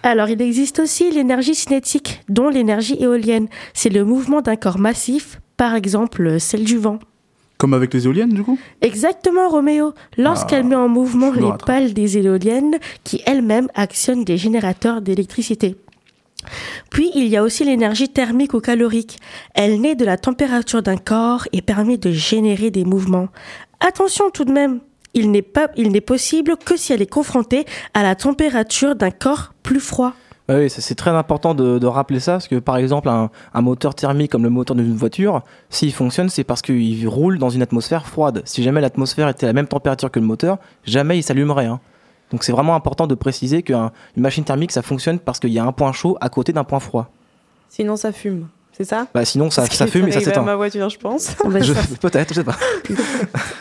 Alors, 0.03 0.29
il 0.29 0.41
existe 0.43 0.79
aussi 0.79 1.11
l'énergie 1.11 1.55
cinétique, 1.55 2.23
dont 2.29 2.49
l'énergie 2.49 2.97
éolienne. 3.01 3.49
C'est 3.75 3.91
le 3.91 4.05
mouvement 4.05 4.41
d'un 4.41 4.57
corps 4.57 4.79
massif, 4.79 5.41
par 5.57 5.75
exemple 5.75 6.41
celle 6.41 6.65
du 6.65 6.79
vent. 6.79 6.99
Comme 7.59 7.75
avec 7.75 7.93
les 7.93 8.07
éoliennes, 8.07 8.33
du 8.33 8.43
coup? 8.43 8.59
Exactement, 8.81 9.51
Roméo. 9.51 9.93
Lorsqu'elle 10.17 10.65
Ah, 10.65 10.69
met 10.69 10.77
en 10.77 10.89
mouvement 10.89 11.31
les 11.31 11.53
pales 11.67 11.93
des 11.93 12.17
éoliennes, 12.17 12.77
qui 13.05 13.21
elles-mêmes 13.27 13.69
actionnent 13.75 14.25
des 14.25 14.39
générateurs 14.39 15.03
d'électricité. 15.03 15.77
Puis, 16.91 17.11
il 17.15 17.27
y 17.27 17.37
a 17.37 17.43
aussi 17.43 17.65
l'énergie 17.65 18.09
thermique 18.09 18.55
ou 18.55 18.61
calorique. 18.61 19.19
Elle 19.55 19.79
naît 19.83 19.95
de 19.95 20.07
la 20.07 20.17
température 20.17 20.83
d'un 20.83 20.97
corps 20.97 21.47
et 21.53 21.61
permet 21.61 21.99
de 21.99 22.11
générer 22.11 22.71
des 22.71 22.85
mouvements. 22.85 23.29
Attention 23.81 24.31
tout 24.31 24.47
de 24.47 24.53
même, 24.53 24.81
il 25.15 25.31
n'est 25.31 25.43
pas, 25.43 25.69
il 25.77 25.91
n'est 25.93 26.01
possible 26.01 26.57
que 26.65 26.77
si 26.77 26.93
elle 26.93 27.03
est 27.03 27.07
confrontée 27.11 27.65
à 27.95 28.03
la 28.03 28.15
température 28.15 28.95
d'un 28.95 29.11
corps 29.11 29.53
plus 29.63 29.81
froid. 29.81 30.13
Oui, 30.49 30.69
c'est 30.69 30.97
très 30.97 31.11
important 31.13 31.55
de, 31.55 31.79
de 31.79 31.87
rappeler 31.87 32.19
ça, 32.19 32.33
parce 32.33 32.49
que 32.49 32.57
par 32.57 32.77
exemple, 32.77 33.09
un, 33.09 33.31
un 33.55 33.61
moteur 33.61 33.95
thermique 33.95 34.33
comme 34.33 34.43
le 34.43 34.51
moteur 34.51 34.75
d'une 34.75 34.97
voiture, 34.97 35.43
s'il 35.69 35.93
fonctionne, 35.93 36.29
c'est 36.29 36.43
parce 36.43 36.61
qu'il 36.61 37.07
roule 37.07 37.39
dans 37.39 37.51
une 37.51 37.63
atmosphère 37.63 38.05
froide. 38.05 38.43
Si 38.47 38.65
jamais 38.65 38.81
l'atmosphère 38.81 39.29
était 39.29 39.47
à 39.47 39.49
la 39.51 39.53
même 39.53 39.69
température 39.69 40.11
que 40.11 40.19
le 40.19 40.27
moteur, 40.27 40.59
jamais 40.85 41.19
il 41.19 41.23
s'allumerait. 41.23 41.67
hein. 41.67 41.79
Donc 42.33 42.43
c'est 42.43 42.51
vraiment 42.53 42.75
important 42.75 43.07
de 43.07 43.15
préciser 43.15 43.63
qu'une 43.63 43.91
machine 44.17 44.43
thermique, 44.45 44.73
ça 44.73 44.83
fonctionne 44.83 45.21
parce 45.21 45.39
qu'il 45.39 45.51
y 45.53 45.59
a 45.61 45.65
un 45.65 45.73
point 45.73 45.93
chaud 45.93 46.17
à 46.21 46.29
côté 46.29 46.53
d'un 46.53 46.65
point 46.65 46.81
froid. 46.81 47.11
Sinon, 47.69 47.95
ça 47.97 48.11
fume. 48.11 48.49
C'est 48.73 48.85
ça? 48.85 49.07
Bah 49.15 49.25
sinon, 49.25 49.51
ça, 49.51 49.67
fume 49.67 50.09
et 50.09 50.13
ça 50.13 50.21
s'éteint. 50.21 50.43
ma 50.43 50.57
voiture, 50.57 50.89
je 50.89 50.99
pense. 50.99 51.35
Peut-être, 52.01 52.31
je 52.31 52.35
sais 52.41 52.45
pas. 52.45 52.57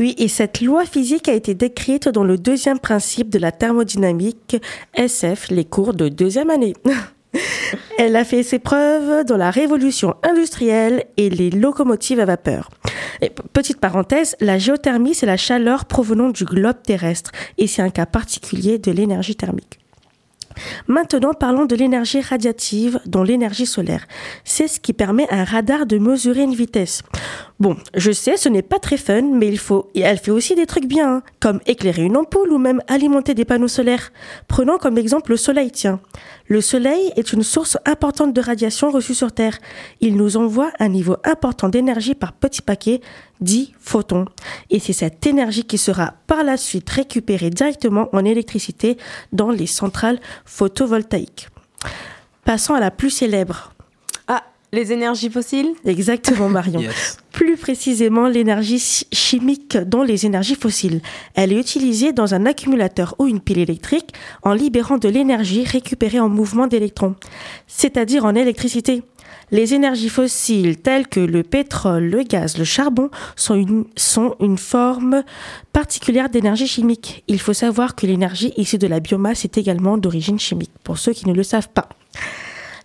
Oui, 0.00 0.14
et 0.16 0.28
cette 0.28 0.62
loi 0.62 0.86
physique 0.86 1.28
a 1.28 1.34
été 1.34 1.52
décrite 1.52 2.08
dans 2.08 2.24
le 2.24 2.38
deuxième 2.38 2.78
principe 2.78 3.28
de 3.28 3.38
la 3.38 3.52
thermodynamique 3.52 4.56
SF, 4.94 5.50
les 5.50 5.66
cours 5.66 5.92
de 5.92 6.08
deuxième 6.08 6.48
année. 6.48 6.72
Elle 7.98 8.16
a 8.16 8.24
fait 8.24 8.42
ses 8.42 8.58
preuves 8.58 9.26
dans 9.26 9.36
la 9.36 9.50
révolution 9.50 10.14
industrielle 10.22 11.04
et 11.18 11.28
les 11.28 11.50
locomotives 11.50 12.18
à 12.18 12.24
vapeur. 12.24 12.70
Petite 13.52 13.78
parenthèse, 13.78 14.36
la 14.40 14.58
géothermie, 14.58 15.14
c'est 15.14 15.26
la 15.26 15.36
chaleur 15.36 15.84
provenant 15.84 16.30
du 16.30 16.46
globe 16.46 16.80
terrestre 16.82 17.30
et 17.58 17.66
c'est 17.66 17.82
un 17.82 17.90
cas 17.90 18.06
particulier 18.06 18.78
de 18.78 18.92
l'énergie 18.92 19.36
thermique. 19.36 19.80
Maintenant, 20.88 21.34
parlons 21.34 21.66
de 21.66 21.76
l'énergie 21.76 22.22
radiative, 22.22 23.00
dont 23.04 23.22
l'énergie 23.22 23.66
solaire. 23.66 24.06
C'est 24.44 24.66
ce 24.66 24.80
qui 24.80 24.94
permet 24.94 25.28
à 25.28 25.40
un 25.40 25.44
radar 25.44 25.84
de 25.84 25.98
mesurer 25.98 26.42
une 26.42 26.54
vitesse. 26.54 27.02
Bon, 27.60 27.76
je 27.94 28.10
sais, 28.10 28.38
ce 28.38 28.48
n'est 28.48 28.62
pas 28.62 28.78
très 28.78 28.96
fun, 28.96 29.20
mais 29.20 29.46
il 29.46 29.58
faut. 29.58 29.90
Et 29.94 30.00
elle 30.00 30.16
fait 30.16 30.30
aussi 30.30 30.54
des 30.54 30.64
trucs 30.64 30.86
bien, 30.86 31.16
hein, 31.16 31.22
comme 31.40 31.60
éclairer 31.66 32.04
une 32.04 32.16
ampoule 32.16 32.50
ou 32.50 32.56
même 32.56 32.80
alimenter 32.88 33.34
des 33.34 33.44
panneaux 33.44 33.68
solaires. 33.68 34.12
Prenons 34.48 34.78
comme 34.78 34.96
exemple 34.96 35.32
le 35.32 35.36
soleil, 35.36 35.70
tiens. 35.70 36.00
Le 36.48 36.62
soleil 36.62 37.12
est 37.16 37.34
une 37.34 37.42
source 37.42 37.76
importante 37.84 38.32
de 38.32 38.40
radiation 38.40 38.90
reçue 38.90 39.14
sur 39.14 39.32
Terre. 39.32 39.58
Il 40.00 40.16
nous 40.16 40.38
envoie 40.38 40.72
un 40.78 40.88
niveau 40.88 41.18
important 41.22 41.68
d'énergie 41.68 42.14
par 42.14 42.32
petit 42.32 42.62
paquet, 42.62 43.02
dit 43.42 43.74
photons. 43.78 44.24
Et 44.70 44.78
c'est 44.78 44.94
cette 44.94 45.26
énergie 45.26 45.64
qui 45.64 45.76
sera 45.76 46.14
par 46.26 46.44
la 46.44 46.56
suite 46.56 46.88
récupérée 46.88 47.50
directement 47.50 48.08
en 48.14 48.24
électricité 48.24 48.96
dans 49.32 49.50
les 49.50 49.66
centrales 49.66 50.18
photovoltaïques. 50.46 51.50
Passons 52.46 52.72
à 52.72 52.80
la 52.80 52.90
plus 52.90 53.10
célèbre. 53.10 53.74
Les 54.72 54.92
énergies 54.92 55.30
fossiles 55.30 55.72
Exactement, 55.84 56.48
Marion. 56.58 56.80
Yes. 56.80 57.16
Plus 57.32 57.56
précisément, 57.56 58.28
l'énergie 58.28 58.78
chi- 58.78 59.06
chimique, 59.12 59.76
dont 59.76 60.02
les 60.02 60.26
énergies 60.26 60.54
fossiles. 60.54 61.00
Elle 61.34 61.52
est 61.52 61.58
utilisée 61.58 62.12
dans 62.12 62.34
un 62.34 62.46
accumulateur 62.46 63.14
ou 63.18 63.26
une 63.26 63.40
pile 63.40 63.58
électrique 63.58 64.12
en 64.42 64.52
libérant 64.52 64.98
de 64.98 65.08
l'énergie 65.08 65.64
récupérée 65.64 66.20
en 66.20 66.28
mouvement 66.28 66.66
d'électrons, 66.68 67.16
c'est-à-dire 67.66 68.24
en 68.24 68.34
électricité. 68.34 69.02
Les 69.52 69.74
énergies 69.74 70.08
fossiles 70.08 70.76
telles 70.76 71.08
que 71.08 71.18
le 71.18 71.42
pétrole, 71.42 72.04
le 72.04 72.22
gaz, 72.22 72.56
le 72.56 72.62
charbon 72.64 73.10
sont 73.34 73.56
une, 73.56 73.84
sont 73.96 74.36
une 74.38 74.58
forme 74.58 75.24
particulière 75.72 76.28
d'énergie 76.28 76.68
chimique. 76.68 77.24
Il 77.26 77.40
faut 77.40 77.52
savoir 77.52 77.96
que 77.96 78.06
l'énergie 78.06 78.52
issue 78.56 78.78
de 78.78 78.86
la 78.86 79.00
biomasse 79.00 79.44
est 79.44 79.58
également 79.58 79.98
d'origine 79.98 80.38
chimique, 80.38 80.70
pour 80.84 80.98
ceux 80.98 81.12
qui 81.12 81.26
ne 81.28 81.34
le 81.34 81.42
savent 81.42 81.70
pas. 81.70 81.88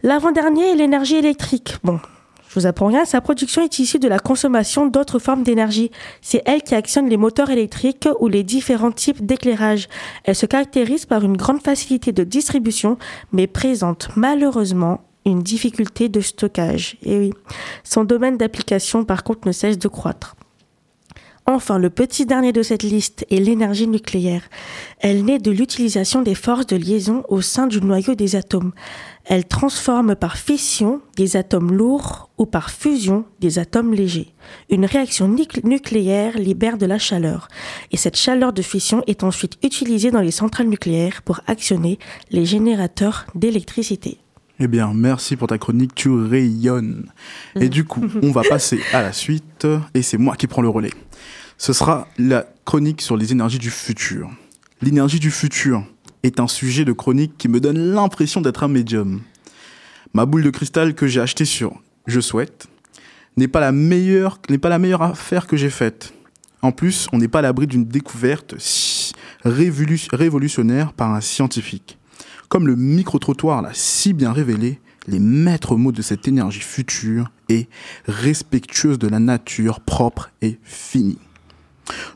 L'avant-dernier 0.05 0.69
est 0.69 0.75
l'énergie 0.75 1.15
électrique. 1.15 1.77
Bon, 1.83 1.99
je 2.47 2.59
vous 2.59 2.67
apprends 2.67 2.85
rien, 2.85 3.05
sa 3.05 3.21
production 3.21 3.63
est 3.63 3.79
issue 3.79 3.97
de 3.97 4.07
la 4.07 4.19
consommation 4.19 4.85
d'autres 4.85 5.17
formes 5.17 5.41
d'énergie. 5.41 5.89
C'est 6.21 6.43
elle 6.45 6.61
qui 6.61 6.75
actionne 6.75 7.09
les 7.09 7.17
moteurs 7.17 7.49
électriques 7.49 8.07
ou 8.19 8.27
les 8.27 8.43
différents 8.43 8.91
types 8.91 9.25
d'éclairage. 9.25 9.87
Elle 10.23 10.35
se 10.35 10.45
caractérise 10.45 11.07
par 11.07 11.23
une 11.23 11.35
grande 11.35 11.63
facilité 11.63 12.11
de 12.11 12.23
distribution, 12.23 12.99
mais 13.31 13.47
présente 13.47 14.09
malheureusement 14.15 15.01
une 15.25 15.41
difficulté 15.41 16.07
de 16.07 16.21
stockage. 16.21 16.97
Et 17.01 17.17
oui, 17.17 17.33
son 17.83 18.03
domaine 18.03 18.37
d'application 18.37 19.05
par 19.05 19.23
contre 19.23 19.47
ne 19.47 19.51
cesse 19.51 19.79
de 19.79 19.87
croître. 19.87 20.35
Enfin, 21.47 21.77
le 21.77 21.91
petit 21.91 22.25
dernier 22.25 22.51
de 22.51 22.63
cette 22.63 22.81
liste 22.81 23.23
est 23.29 23.39
l'énergie 23.39 23.87
nucléaire. 23.87 24.41
Elle 24.99 25.23
naît 25.25 25.37
de 25.37 25.51
l'utilisation 25.51 26.23
des 26.23 26.33
forces 26.33 26.65
de 26.65 26.75
liaison 26.75 27.23
au 27.29 27.39
sein 27.41 27.67
du 27.67 27.81
noyau 27.81 28.15
des 28.15 28.35
atomes. 28.35 28.71
Elle 29.25 29.45
transforme 29.45 30.15
par 30.15 30.37
fission 30.37 31.01
des 31.15 31.35
atomes 31.37 31.71
lourds 31.71 32.31
ou 32.39 32.47
par 32.47 32.71
fusion 32.71 33.25
des 33.41 33.59
atomes 33.59 33.93
légers. 33.93 34.33
Une 34.71 34.85
réaction 34.85 35.27
nuc- 35.27 35.63
nucléaire 35.63 36.35
libère 36.39 36.79
de 36.79 36.87
la 36.87 36.97
chaleur. 36.97 37.47
Et 37.91 37.97
cette 37.97 38.17
chaleur 38.17 38.51
de 38.51 38.63
fission 38.63 39.03
est 39.05 39.23
ensuite 39.23 39.59
utilisée 39.63 40.09
dans 40.09 40.21
les 40.21 40.31
centrales 40.31 40.67
nucléaires 40.67 41.21
pour 41.21 41.41
actionner 41.45 41.99
les 42.31 42.45
générateurs 42.45 43.27
d'électricité. 43.35 44.17
Eh 44.59 44.67
bien, 44.67 44.93
merci 44.95 45.35
pour 45.35 45.49
ta 45.49 45.57
chronique, 45.57 45.93
tu 45.95 46.09
rayonnes. 46.09 47.11
Et 47.59 47.67
du 47.67 47.83
coup, 47.83 48.05
on 48.23 48.31
va 48.31 48.41
passer 48.41 48.79
à 48.93 49.01
la 49.01 49.11
suite, 49.11 49.67
et 49.93 50.01
c'est 50.01 50.17
moi 50.17 50.37
qui 50.37 50.47
prends 50.47 50.61
le 50.61 50.69
relais. 50.69 50.91
Ce 51.57 51.71
sera 51.73 52.07
la 52.17 52.45
chronique 52.65 53.01
sur 53.01 53.15
les 53.15 53.31
énergies 53.31 53.59
du 53.59 53.69
futur. 53.69 54.29
L'énergie 54.81 55.19
du 55.19 55.31
futur 55.31 55.85
est 56.23 56.39
un 56.39 56.47
sujet 56.47 56.83
de 56.83 56.91
chronique 56.91 57.37
qui 57.37 57.47
me 57.47 57.59
donne 57.59 57.93
l'impression 57.93 58.41
d'être 58.41 58.63
un 58.63 58.67
médium. 58.67 59.21
Ma 60.13 60.25
boule 60.25 60.43
de 60.43 60.49
cristal 60.49 60.95
que 60.95 61.07
j'ai 61.07 61.21
achetée 61.21 61.45
sur 61.45 61.81
Je 62.07 62.19
souhaite 62.19 62.67
n'est 63.37 63.47
pas 63.47 63.61
la 63.61 63.71
meilleure, 63.71 64.39
pas 64.39 64.69
la 64.69 64.79
meilleure 64.79 65.01
affaire 65.01 65.47
que 65.47 65.57
j'ai 65.57 65.69
faite. 65.69 66.13
En 66.61 66.71
plus, 66.71 67.07
on 67.13 67.17
n'est 67.19 67.27
pas 67.27 67.39
à 67.39 67.43
l'abri 67.43 67.67
d'une 67.67 67.85
découverte 67.85 68.55
révolutionnaire 69.43 70.93
par 70.93 71.13
un 71.13 71.21
scientifique. 71.21 71.97
Comme 72.49 72.67
le 72.67 72.75
micro-trottoir 72.75 73.61
l'a 73.61 73.73
si 73.73 74.13
bien 74.13 74.31
révélé, 74.31 74.79
les 75.07 75.19
maîtres 75.19 75.75
mots 75.75 75.91
de 75.91 76.01
cette 76.01 76.27
énergie 76.27 76.61
future 76.61 77.31
est 77.49 77.69
respectueuse 78.07 78.99
de 78.99 79.07
la 79.07 79.19
nature 79.19 79.79
propre 79.79 80.31
et 80.41 80.59
finie. 80.63 81.19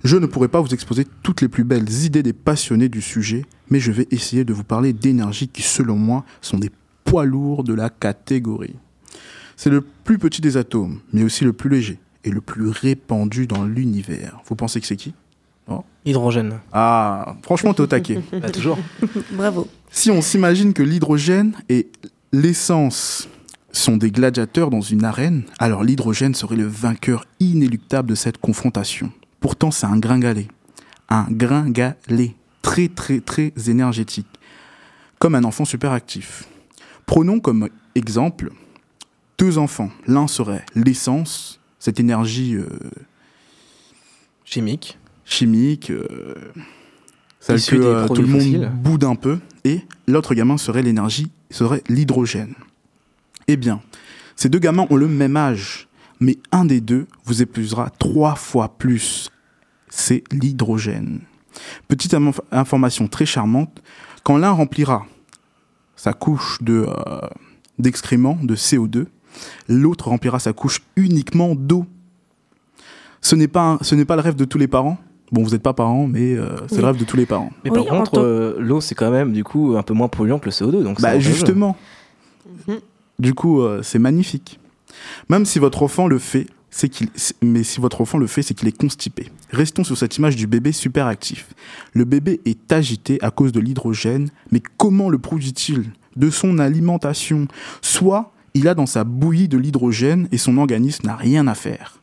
Je 0.03 0.17
ne 0.17 0.25
pourrai 0.25 0.47
pas 0.47 0.61
vous 0.61 0.73
exposer 0.73 1.05
toutes 1.23 1.41
les 1.41 1.47
plus 1.47 1.63
belles 1.63 1.89
idées 2.03 2.23
des 2.23 2.33
passionnés 2.33 2.89
du 2.89 3.01
sujet, 3.01 3.45
mais 3.69 3.79
je 3.79 3.91
vais 3.91 4.07
essayer 4.11 4.43
de 4.43 4.53
vous 4.53 4.63
parler 4.63 4.93
d'énergies 4.93 5.47
qui, 5.47 5.61
selon 5.61 5.95
moi, 5.95 6.25
sont 6.41 6.57
des 6.57 6.71
poids 7.03 7.25
lourds 7.25 7.63
de 7.63 7.73
la 7.73 7.89
catégorie. 7.89 8.75
C'est 9.55 9.69
le 9.69 9.81
plus 9.81 10.17
petit 10.17 10.41
des 10.41 10.57
atomes, 10.57 10.99
mais 11.13 11.23
aussi 11.23 11.43
le 11.43 11.53
plus 11.53 11.69
léger 11.69 11.99
et 12.23 12.31
le 12.31 12.41
plus 12.41 12.69
répandu 12.69 13.47
dans 13.47 13.63
l'univers. 13.63 14.41
Vous 14.45 14.55
pensez 14.55 14.79
que 14.81 14.87
c'est 14.87 14.95
qui? 14.95 15.13
Hydrogène. 16.05 16.59
Ah, 16.71 17.35
franchement, 17.43 17.73
t'es 17.73 17.81
au 17.81 17.87
taquet. 17.87 18.19
Bah, 18.41 18.49
toujours. 18.49 18.79
Bravo. 19.33 19.67
Si 19.91 20.09
on 20.11 20.21
s'imagine 20.21 20.73
que 20.73 20.83
l'hydrogène 20.83 21.53
et 21.67 21.87
l'essence 22.31 23.27
sont 23.71 23.97
des 23.97 24.11
gladiateurs 24.11 24.69
dans 24.69 24.81
une 24.81 25.03
arène, 25.03 25.43
alors 25.59 25.83
l'hydrogène 25.83 26.33
serait 26.33 26.55
le 26.55 26.65
vainqueur 26.65 27.25
inéluctable 27.39 28.09
de 28.09 28.15
cette 28.15 28.37
confrontation. 28.39 29.11
Pourtant, 29.39 29.71
c'est 29.71 29.85
un 29.85 29.97
gringalet. 29.97 30.47
Un 31.09 31.25
gringalet. 31.29 32.35
Très, 32.61 32.87
très, 32.87 33.19
très 33.19 33.53
énergétique. 33.67 34.27
Comme 35.17 35.35
un 35.35 35.43
enfant 35.43 35.65
super 35.65 35.91
actif. 35.91 36.45
Prenons 37.05 37.39
comme 37.39 37.69
exemple 37.95 38.51
deux 39.37 39.57
enfants. 39.57 39.89
L'un 40.05 40.27
serait 40.27 40.65
l'essence, 40.75 41.59
cette 41.79 41.99
énergie 41.99 42.55
euh, 42.55 42.67
Chimique. 44.45 44.97
chimique, 45.25 45.91
euh, 45.91 46.33
celle 47.39 47.61
que 47.61 47.75
euh, 47.75 48.07
tout 48.07 48.15
le 48.15 48.27
monde 48.27 48.41
fossiles. 48.41 48.71
boude 48.73 49.03
un 49.03 49.15
peu, 49.15 49.39
et 49.63 49.81
l'autre 50.07 50.33
gamin 50.33 50.57
serait 50.57 50.81
l'énergie, 50.81 51.31
serait 51.51 51.83
l'hydrogène. 51.87 52.55
Eh 53.47 53.57
bien, 53.57 53.81
ces 54.35 54.49
deux 54.49 54.59
gamins 54.59 54.87
ont 54.89 54.95
le 54.95 55.07
même 55.07 55.37
âge, 55.37 55.87
mais 56.19 56.37
un 56.51 56.65
des 56.65 56.81
deux 56.81 57.07
vous 57.25 57.41
épuisera 57.41 57.89
trois 57.99 58.35
fois 58.35 58.69
plus. 58.77 59.29
C'est 59.89 60.23
l'hydrogène. 60.31 61.21
Petite 61.87 62.15
information 62.51 63.07
très 63.07 63.25
charmante, 63.25 63.81
quand 64.23 64.37
l'un 64.37 64.51
remplira 64.51 65.05
sa 65.95 66.13
couche 66.13 66.59
de 66.61 66.85
euh, 66.87 67.21
d'excréments, 67.79 68.37
de 68.41 68.55
CO2, 68.55 69.05
l'autre 69.67 70.09
remplira 70.09 70.39
sa 70.39 70.53
couche 70.53 70.81
uniquement 70.95 71.55
d'eau. 71.55 71.85
Ce 73.21 73.35
n'est 73.35 73.47
pas, 73.47 73.63
un- 73.73 73.77
ce 73.81 73.95
n'est 73.95 74.05
pas 74.05 74.15
le 74.15 74.21
rêve 74.21 74.35
de 74.35 74.45
tous 74.45 74.57
les 74.57 74.67
parents 74.67 74.97
Bon, 75.31 75.43
vous 75.43 75.51
n'êtes 75.51 75.61
pas 75.61 75.73
parents, 75.73 76.07
mais 76.07 76.33
euh, 76.33 76.55
c'est 76.67 76.75
Oui. 76.77 76.81
le 76.81 76.87
rêve 76.87 76.97
de 76.97 77.03
tous 77.03 77.15
les 77.17 77.27
parents. 77.27 77.51
Mais 77.63 77.69
Oui, 77.69 77.77
par 77.77 77.85
contre, 77.85 78.19
euh, 78.19 78.55
l'eau, 78.59 78.81
c'est 78.81 78.95
quand 78.95 79.11
même 79.11 79.31
du 79.31 79.43
coup 79.43 79.75
un 79.77 79.83
peu 79.83 79.93
moins 79.93 80.07
polluant 80.07 80.39
que 80.39 80.45
le 80.45 80.51
CO2. 80.51 80.81
Donc 80.83 80.99
Bah 81.01 81.19
justement. 81.19 81.77
Mhm. 82.67 82.79
Du 83.19 83.33
coup, 83.35 83.61
euh, 83.61 83.83
c'est 83.83 83.99
magnifique. 83.99 84.59
Même 85.29 85.45
si 85.45 85.59
votre 85.59 85.83
enfant 85.83 86.07
le 86.07 86.19
fait, 86.19 86.47
c'est 86.69 86.89
qu'il. 86.89 87.09
est 88.67 88.77
constipé. 88.77 89.31
Restons 89.51 89.83
sur 89.83 89.97
cette 89.97 90.17
image 90.17 90.35
du 90.35 90.47
bébé 90.47 90.71
super 90.71 91.07
actif. 91.07 91.47
Le 91.93 92.05
bébé 92.05 92.41
est 92.45 92.71
agité 92.71 93.17
à 93.21 93.31
cause 93.31 93.51
de 93.51 93.59
l'hydrogène, 93.59 94.29
mais 94.51 94.61
comment 94.77 95.09
le 95.09 95.17
produit-il? 95.17 95.91
De 96.15 96.29
son 96.29 96.59
alimentation. 96.59 97.47
Soit 97.81 98.31
il 98.53 98.67
a 98.67 98.75
dans 98.75 98.85
sa 98.85 99.03
bouillie 99.03 99.47
de 99.47 99.57
l'hydrogène 99.57 100.27
et 100.31 100.37
son 100.37 100.57
organisme 100.57 101.07
n'a 101.07 101.15
rien 101.15 101.47
à 101.47 101.55
faire. 101.55 101.99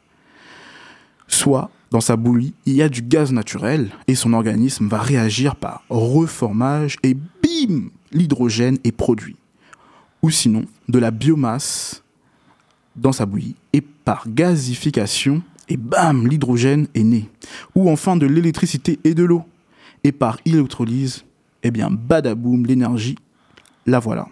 Soit 1.29 1.71
dans 1.91 2.01
sa 2.01 2.17
bouillie, 2.17 2.55
il 2.67 2.75
y 2.75 2.83
a 2.83 2.89
du 2.89 3.03
gaz 3.03 3.33
naturel 3.33 3.91
et 4.07 4.15
son 4.15 4.33
organisme 4.33 4.89
va 4.89 4.99
réagir 4.99 5.57
par 5.57 5.83
reformage 5.89 6.97
et 7.03 7.15
bim, 7.15 7.91
l'hydrogène 8.13 8.79
est 8.85 8.93
produit. 8.93 9.37
Ou 10.23 10.31
sinon, 10.31 10.65
de 10.89 10.99
la 10.99 11.11
biomasse 11.11 12.03
dans 12.97 13.13
sa 13.13 13.27
bouillie 13.27 13.55
et 13.73 13.81
par 13.81 14.25
gazification 14.29 15.43
et 15.69 15.77
bam, 15.77 16.27
l'hydrogène 16.27 16.87
est 16.95 17.03
né. 17.03 17.29
Ou 17.75 17.91
enfin 17.91 18.17
de 18.17 18.27
l'électricité 18.27 18.99
et 19.05 19.15
de 19.15 19.25
l'eau. 19.25 19.43
Et 20.05 20.13
par 20.13 20.39
électrolyse, 20.45 21.25
eh 21.63 21.71
bien, 21.73 21.91
badaboum, 21.91 22.65
l'énergie, 22.67 23.17
la 23.87 23.99
voilà. 23.99 24.29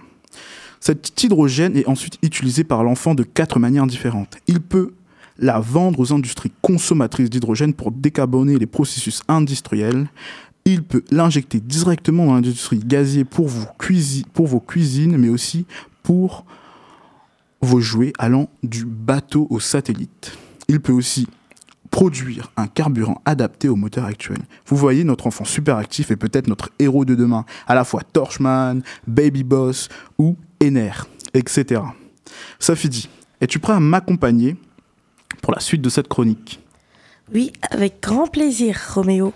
Cet 0.79 1.23
hydrogène 1.23 1.77
est 1.77 1.89
ensuite 1.89 2.19
utilisé 2.23 2.63
par 2.63 2.85
l'enfant 2.85 3.15
de 3.15 3.23
quatre 3.25 3.59
manières 3.59 3.87
différentes. 3.87 4.37
Il 4.47 4.61
peut 4.61 4.93
la 5.39 5.59
vendre 5.59 5.99
aux 5.99 6.13
industries 6.13 6.53
consommatrices 6.63 7.31
d'hydrogène 7.31 7.75
pour 7.75 7.91
décarboner 7.91 8.59
les 8.59 8.67
processus 8.67 9.23
industriels. 9.27 10.07
Il 10.65 10.85
peut 10.85 11.03
l'injecter 11.11 11.59
directement 11.59 12.27
dans 12.27 12.35
l'industrie 12.35 12.81
cuisi- 12.81 14.25
pour 14.33 14.47
vos 14.47 14.61
cuisines, 14.61 15.17
mais 15.17 15.29
aussi 15.29 15.67
pour 16.03 16.45
vos 17.65 17.81
jouets 17.81 18.13
allant 18.19 18.49
du 18.63 18.85
bateau 18.85 19.47
au 19.51 19.61
satellite. 19.61 20.37
Il 20.69 20.81
peut 20.81 20.93
aussi 20.93 21.27
produire 21.91 22.51
un 22.57 22.67
carburant 22.67 23.21
adapté 23.25 23.69
au 23.69 23.77
moteur 23.77 24.05
actuel. 24.05 24.39
Vous 24.67 24.77
voyez, 24.77 25.05
notre 25.05 25.27
enfant 25.27 25.45
super 25.45 25.77
actif 25.77 26.11
est 26.11 26.17
peut-être 26.17 26.49
notre 26.49 26.71
héros 26.79 27.05
de 27.05 27.15
demain, 27.15 27.45
à 27.69 27.75
la 27.75 27.85
fois 27.85 28.03
Torchman, 28.13 28.83
Baby 29.07 29.45
Boss 29.45 29.89
ou 30.19 30.37
Ener, 30.61 30.93
etc. 31.35 31.83
Dit, 32.85 33.09
es-tu 33.41 33.59
prêt 33.61 33.75
à 33.75 33.81
m'accompagner 33.81 34.57
pour 35.41 35.53
la 35.53 35.61
suite 35.61 35.83
de 35.83 35.89
cette 35.89 36.09
chronique? 36.09 36.61
Oui, 37.33 37.53
avec 37.71 38.03
grand 38.03 38.27
plaisir, 38.27 38.77
Roméo. 38.95 39.33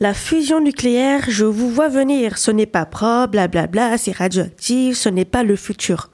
La 0.00 0.12
fusion 0.12 0.60
nucléaire, 0.60 1.26
je 1.28 1.44
vous 1.44 1.70
vois 1.70 1.88
venir. 1.88 2.36
Ce 2.36 2.50
n'est 2.50 2.66
pas 2.66 2.84
propre, 2.84 3.28
blablabla, 3.28 3.96
c'est 3.96 4.10
radioactif, 4.16 4.96
ce 4.96 5.08
n'est 5.08 5.24
pas 5.24 5.44
le 5.44 5.54
futur. 5.54 6.10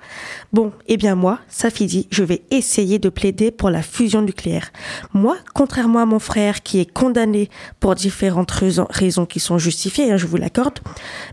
Bon, 0.53 0.71
eh 0.87 0.99
bien 0.99 1.15
moi, 1.15 1.39
Safidi, 1.49 2.07
je 2.11 2.23
vais 2.23 2.43
essayer 2.51 2.99
de 2.99 3.09
plaider 3.09 3.51
pour 3.51 3.71
la 3.71 3.81
fusion 3.81 4.21
nucléaire. 4.21 4.71
Moi, 5.15 5.39
contrairement 5.55 6.01
à 6.01 6.07
mon 6.07 6.19
frère 6.19 6.63
qui 6.63 6.79
est 6.79 6.93
condamné 6.93 7.49
pour 7.81 7.95
différentes 7.95 8.51
raisons, 8.51 9.27
qui 9.27 9.41
sont 9.41 9.57
justifiées, 9.57 10.13
hein, 10.13 10.19
je 10.19 10.27
vous 10.27 10.37
l'accorde, 10.37 10.81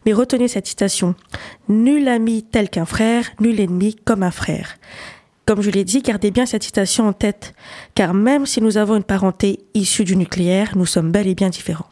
mais 0.06 0.14
retenez 0.14 0.48
cette 0.48 0.68
citation. 0.68 1.16
Nul 1.68 2.08
ami 2.08 2.44
tel 2.44 2.70
qu'un 2.70 2.86
frère, 2.86 3.26
nul 3.42 3.60
ennemi 3.60 3.98
comme 4.06 4.24
un 4.24 4.32
frère. 4.32 4.78
Comme 5.48 5.62
je 5.62 5.72
l'ai 5.72 5.86
dit, 5.86 6.02
gardez 6.02 6.30
bien 6.30 6.46
cette 6.46 6.64
citation 6.64 7.08
en 7.08 7.14
tête, 7.14 7.54
car 7.96 8.14
même 8.14 8.46
si 8.46 8.62
nous 8.62 8.76
avons 8.76 8.98
une 8.98 9.04
parenté 9.04 9.60
issue 9.74 10.04
du 10.04 10.18
nucléaire, 10.18 10.74
nous 10.76 10.86
sommes 10.86 11.10
bel 11.10 11.26
et 11.26 11.36
bien 11.36 11.48
différents. 11.48 11.88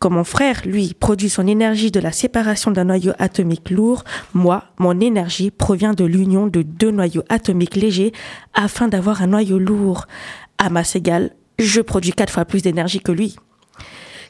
Comme 0.00 0.14
mon 0.14 0.24
frère, 0.24 0.62
lui, 0.64 0.92
produit 0.98 1.28
son 1.28 1.46
énergie 1.46 1.92
de 1.92 2.00
la 2.00 2.10
séparation 2.10 2.72
d'un 2.72 2.82
noyau 2.82 3.12
atomique 3.20 3.70
lourd, 3.70 4.02
moi, 4.34 4.64
mon 4.78 4.98
énergie 4.98 5.52
provient 5.52 5.92
de 5.92 6.04
l'union 6.04 6.48
de 6.48 6.62
deux 6.62 6.90
noyaux 6.90 7.22
atomiques 7.28 7.76
légers 7.76 8.10
afin 8.54 8.88
d'avoir 8.88 9.22
un 9.22 9.28
noyau 9.28 9.60
lourd. 9.60 10.06
À 10.58 10.68
masse 10.68 10.96
égale, 10.96 11.30
je 11.60 11.80
produis 11.82 12.12
quatre 12.12 12.32
fois 12.32 12.44
plus 12.44 12.62
d'énergie 12.62 13.00
que 13.00 13.12
lui. 13.12 13.36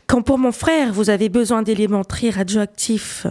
Quand 0.09 0.23
pour 0.23 0.38
mon 0.38 0.53
frère, 0.53 0.92
vous 0.92 1.11
avez 1.11 1.29
besoin 1.29 1.62
d'éléments 1.62 2.05
très 2.05 2.31
radioactifs 2.31 3.27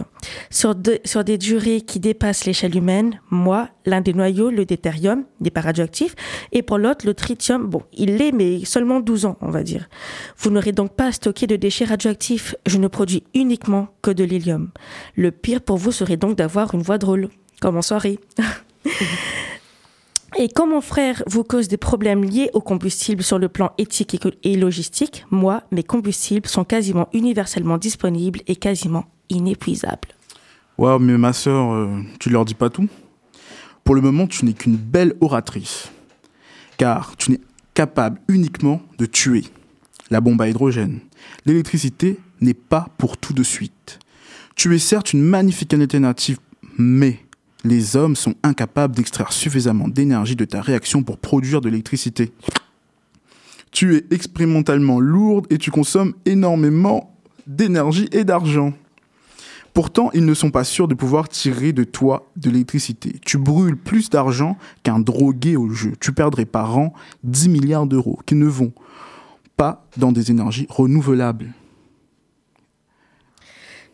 sur, 0.50 0.74
de- 0.74 0.98
sur 1.06 1.24
des 1.24 1.38
durées 1.38 1.80
qui 1.80 2.00
dépassent 2.00 2.44
l'échelle 2.44 2.76
humaine, 2.76 3.18
moi, 3.30 3.70
l'un 3.86 4.02
des 4.02 4.12
noyaux, 4.12 4.50
le 4.50 4.66
deutérium, 4.66 5.24
n'est 5.40 5.48
pas 5.50 5.62
radioactif, 5.62 6.14
et 6.52 6.60
pour 6.62 6.76
l'autre, 6.76 7.06
le 7.06 7.14
tritium, 7.14 7.66
bon, 7.66 7.82
il 7.94 8.16
l'est, 8.18 8.30
mais 8.32 8.64
seulement 8.66 9.00
12 9.00 9.24
ans, 9.24 9.38
on 9.40 9.50
va 9.50 9.62
dire. 9.62 9.88
Vous 10.36 10.50
n'aurez 10.50 10.72
donc 10.72 10.92
pas 10.94 11.06
à 11.06 11.12
stocker 11.12 11.46
de 11.46 11.56
déchets 11.56 11.86
radioactifs, 11.86 12.54
je 12.66 12.76
ne 12.76 12.88
produis 12.88 13.24
uniquement 13.34 13.88
que 14.02 14.10
de 14.10 14.24
l'hélium. 14.24 14.70
Le 15.14 15.30
pire 15.30 15.62
pour 15.62 15.78
vous 15.78 15.92
serait 15.92 16.18
donc 16.18 16.36
d'avoir 16.36 16.74
une 16.74 16.82
voix 16.82 16.98
drôle, 16.98 17.30
comme 17.62 17.78
en 17.78 17.82
soirée. 17.82 18.18
Et 20.38 20.48
quand 20.48 20.66
mon 20.66 20.82
frère 20.82 21.22
vous 21.26 21.44
cause 21.44 21.66
des 21.68 21.78
problèmes 21.78 22.22
liés 22.22 22.50
au 22.52 22.60
combustible 22.60 23.22
sur 23.22 23.38
le 23.38 23.48
plan 23.48 23.72
éthique 23.78 24.18
et 24.42 24.56
logistique, 24.56 25.24
moi, 25.30 25.62
mes 25.72 25.82
combustibles 25.82 26.46
sont 26.46 26.64
quasiment 26.64 27.08
universellement 27.14 27.78
disponibles 27.78 28.40
et 28.46 28.56
quasiment 28.56 29.06
inépuisables. 29.30 30.08
Waouh, 30.76 30.98
mais 30.98 31.16
ma 31.16 31.32
sœur, 31.32 31.72
euh, 31.72 32.02
tu 32.20 32.28
leur 32.28 32.44
dis 32.44 32.54
pas 32.54 32.68
tout? 32.68 32.86
Pour 33.82 33.94
le 33.94 34.02
moment, 34.02 34.26
tu 34.26 34.44
n'es 34.44 34.52
qu'une 34.52 34.76
belle 34.76 35.14
oratrice. 35.22 35.90
Car 36.76 37.16
tu 37.16 37.30
n'es 37.30 37.40
capable 37.72 38.20
uniquement 38.28 38.82
de 38.98 39.06
tuer. 39.06 39.44
La 40.10 40.20
bombe 40.20 40.42
à 40.42 40.48
hydrogène. 40.48 41.00
L'électricité 41.46 42.18
n'est 42.42 42.52
pas 42.52 42.88
pour 42.98 43.16
tout 43.16 43.32
de 43.32 43.42
suite. 43.42 44.00
Tu 44.54 44.74
es 44.74 44.78
certes 44.78 45.14
une 45.14 45.22
magnifique 45.22 45.72
alternative, 45.72 46.38
mais 46.76 47.20
les 47.64 47.96
hommes 47.96 48.16
sont 48.16 48.34
incapables 48.42 48.94
d'extraire 48.94 49.32
suffisamment 49.32 49.88
d'énergie 49.88 50.36
de 50.36 50.44
ta 50.44 50.60
réaction 50.60 51.02
pour 51.02 51.18
produire 51.18 51.60
de 51.60 51.68
l'électricité. 51.68 52.32
Tu 53.72 53.96
es 53.96 54.04
expérimentalement 54.10 55.00
lourde 55.00 55.46
et 55.50 55.58
tu 55.58 55.70
consommes 55.70 56.14
énormément 56.24 57.14
d'énergie 57.46 58.08
et 58.12 58.24
d'argent. 58.24 58.72
Pourtant, 59.74 60.10
ils 60.14 60.24
ne 60.24 60.32
sont 60.32 60.50
pas 60.50 60.64
sûrs 60.64 60.88
de 60.88 60.94
pouvoir 60.94 61.28
tirer 61.28 61.74
de 61.74 61.84
toi 61.84 62.30
de 62.36 62.48
l'électricité. 62.48 63.16
Tu 63.26 63.36
brûles 63.36 63.76
plus 63.76 64.08
d'argent 64.08 64.56
qu'un 64.82 64.98
drogué 64.98 65.56
au 65.56 65.68
jeu. 65.68 65.92
Tu 66.00 66.12
perdrais 66.12 66.46
par 66.46 66.78
an 66.78 66.94
10 67.24 67.50
milliards 67.50 67.86
d'euros 67.86 68.18
qui 68.24 68.36
ne 68.36 68.46
vont 68.46 68.72
pas 69.58 69.86
dans 69.98 70.12
des 70.12 70.30
énergies 70.30 70.66
renouvelables. 70.70 71.52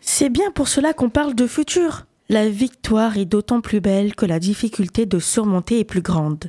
C'est 0.01 0.29
bien 0.29 0.53
pour 0.53 0.68
cela 0.68 0.92
qu'on 0.92 1.11
parle 1.11 1.35
de 1.35 1.48
futur. 1.48 2.07
La 2.33 2.49
victoire 2.49 3.18
est 3.18 3.27
d'autant 3.27 3.61
plus 3.61 3.83
belle 3.83 4.14
que 4.14 4.25
la 4.25 4.38
difficulté 4.38 5.05
de 5.05 5.18
surmonter 5.18 5.81
est 5.81 5.85
plus 5.85 6.01
grande. 6.01 6.47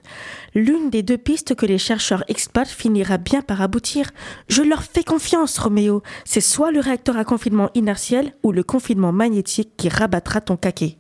L'une 0.56 0.89
des 0.89 1.04
deux 1.04 1.17
pistes 1.17 1.56
que 1.56 1.65
les 1.65 1.78
chercheurs 1.78 2.24
exploitent 2.30 2.69
finira 2.69 3.17
bien 3.17 3.41
par 3.41 3.62
aboutir. 3.62 4.10
Je 4.48 4.62
leur 4.62 4.84
fais 4.84 5.04
confiance, 5.04 5.60
Roméo. 5.60 6.02
C'est 6.24 6.39
soit 6.39 6.72
le 6.72 6.80
réacteur 6.80 7.17
à 7.17 7.26
confinement 7.26 7.69
inertiel 7.74 8.34
ou 8.43 8.54
le 8.54 8.63
confinement 8.63 9.12
magnétique 9.12 9.72
qui 9.76 9.89
rabattra 9.89 10.39
ton 10.39 10.56
caquet. 10.56 11.00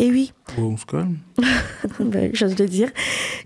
Et 0.00 0.10
oui, 0.10 0.32
Oh, 0.56 0.62
on 0.62 0.76
se 0.76 0.86
calme. 0.86 1.18
ben, 2.00 2.30
j'ose 2.32 2.58
le 2.58 2.66
dire. 2.66 2.90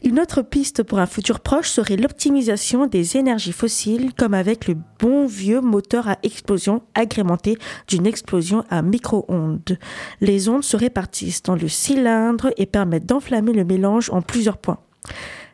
Une 0.04 0.20
autre 0.20 0.42
piste 0.42 0.82
pour 0.82 0.98
un 0.98 1.06
futur 1.06 1.40
proche 1.40 1.68
serait 1.68 1.96
l'optimisation 1.96 2.86
des 2.86 3.16
énergies 3.16 3.52
fossiles, 3.52 4.12
comme 4.14 4.34
avec 4.34 4.68
le 4.68 4.76
bon 5.00 5.26
vieux 5.26 5.60
moteur 5.60 6.08
à 6.08 6.18
explosion 6.22 6.82
agrémenté 6.94 7.56
d'une 7.88 8.06
explosion 8.06 8.64
à 8.70 8.82
micro-ondes. 8.82 9.78
Les 10.20 10.48
ondes 10.48 10.62
se 10.62 10.76
répartissent 10.76 11.42
dans 11.42 11.56
le 11.56 11.68
cylindre 11.68 12.52
et 12.56 12.66
permettent 12.66 13.06
d'enflammer 13.06 13.52
le 13.52 13.64
mélange 13.64 14.10
en 14.10 14.22
plusieurs 14.22 14.58
points. 14.58 14.78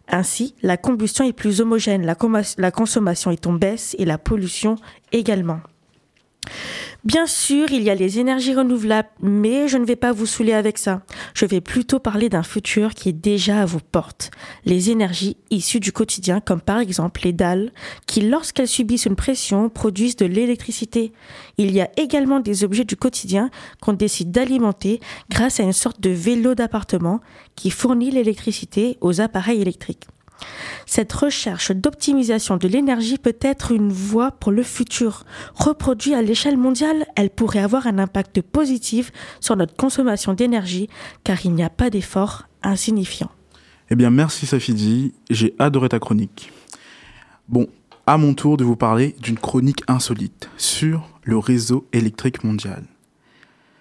Ainsi, 0.08 0.54
la 0.62 0.76
combustion 0.76 1.24
est 1.24 1.32
plus 1.32 1.60
homogène, 1.60 2.04
la 2.04 2.70
consommation 2.70 3.30
est 3.30 3.46
en 3.46 3.52
baisse 3.52 3.94
et 3.98 4.04
la 4.04 4.18
pollution 4.18 4.76
également. 5.12 5.60
Bien 7.04 7.26
sûr, 7.26 7.70
il 7.70 7.82
y 7.82 7.90
a 7.90 7.94
les 7.94 8.18
énergies 8.18 8.54
renouvelables, 8.54 9.08
mais 9.22 9.68
je 9.68 9.78
ne 9.78 9.84
vais 9.84 9.96
pas 9.96 10.12
vous 10.12 10.26
saouler 10.26 10.52
avec 10.52 10.78
ça. 10.78 11.02
Je 11.32 11.46
vais 11.46 11.60
plutôt 11.60 12.00
parler 12.00 12.28
d'un 12.28 12.42
futur 12.42 12.92
qui 12.92 13.08
est 13.08 13.12
déjà 13.12 13.62
à 13.62 13.66
vos 13.66 13.78
portes. 13.78 14.30
Les 14.64 14.90
énergies 14.90 15.36
issues 15.50 15.80
du 15.80 15.92
quotidien, 15.92 16.40
comme 16.40 16.60
par 16.60 16.80
exemple 16.80 17.20
les 17.24 17.32
dalles, 17.32 17.72
qui 18.06 18.22
lorsqu'elles 18.22 18.68
subissent 18.68 19.06
une 19.06 19.16
pression 19.16 19.68
produisent 19.68 20.16
de 20.16 20.26
l'électricité. 20.26 21.12
Il 21.56 21.70
y 21.70 21.80
a 21.80 21.88
également 21.96 22.40
des 22.40 22.64
objets 22.64 22.84
du 22.84 22.96
quotidien 22.96 23.48
qu'on 23.80 23.92
décide 23.92 24.32
d'alimenter 24.32 25.00
grâce 25.30 25.60
à 25.60 25.62
une 25.62 25.72
sorte 25.72 26.00
de 26.00 26.10
vélo 26.10 26.54
d'appartement 26.54 27.20
qui 27.54 27.70
fournit 27.70 28.10
l'électricité 28.10 28.98
aux 29.00 29.20
appareils 29.20 29.60
électriques. 29.60 30.04
Cette 30.90 31.12
recherche 31.12 31.70
d'optimisation 31.70 32.56
de 32.56 32.66
l'énergie 32.66 33.18
peut 33.18 33.36
être 33.42 33.72
une 33.72 33.92
voie 33.92 34.30
pour 34.30 34.52
le 34.52 34.62
futur. 34.62 35.26
Reproduite 35.54 36.14
à 36.14 36.22
l'échelle 36.22 36.56
mondiale, 36.56 37.04
elle 37.14 37.28
pourrait 37.28 37.58
avoir 37.58 37.86
un 37.86 37.98
impact 37.98 38.40
positif 38.40 39.12
sur 39.38 39.54
notre 39.54 39.76
consommation 39.76 40.32
d'énergie 40.32 40.88
car 41.24 41.44
il 41.44 41.52
n'y 41.52 41.62
a 41.62 41.68
pas 41.68 41.90
d'effort 41.90 42.44
insignifiant. 42.62 43.30
Eh 43.90 43.96
bien, 43.96 44.08
merci 44.08 44.46
Safidi. 44.46 45.12
J'ai 45.28 45.54
adoré 45.58 45.90
ta 45.90 45.98
chronique. 45.98 46.50
Bon, 47.48 47.66
à 48.06 48.16
mon 48.16 48.32
tour 48.32 48.56
de 48.56 48.64
vous 48.64 48.76
parler 48.76 49.14
d'une 49.20 49.38
chronique 49.38 49.82
insolite 49.88 50.48
sur 50.56 51.06
le 51.22 51.36
réseau 51.36 51.86
électrique 51.92 52.44
mondial. 52.44 52.82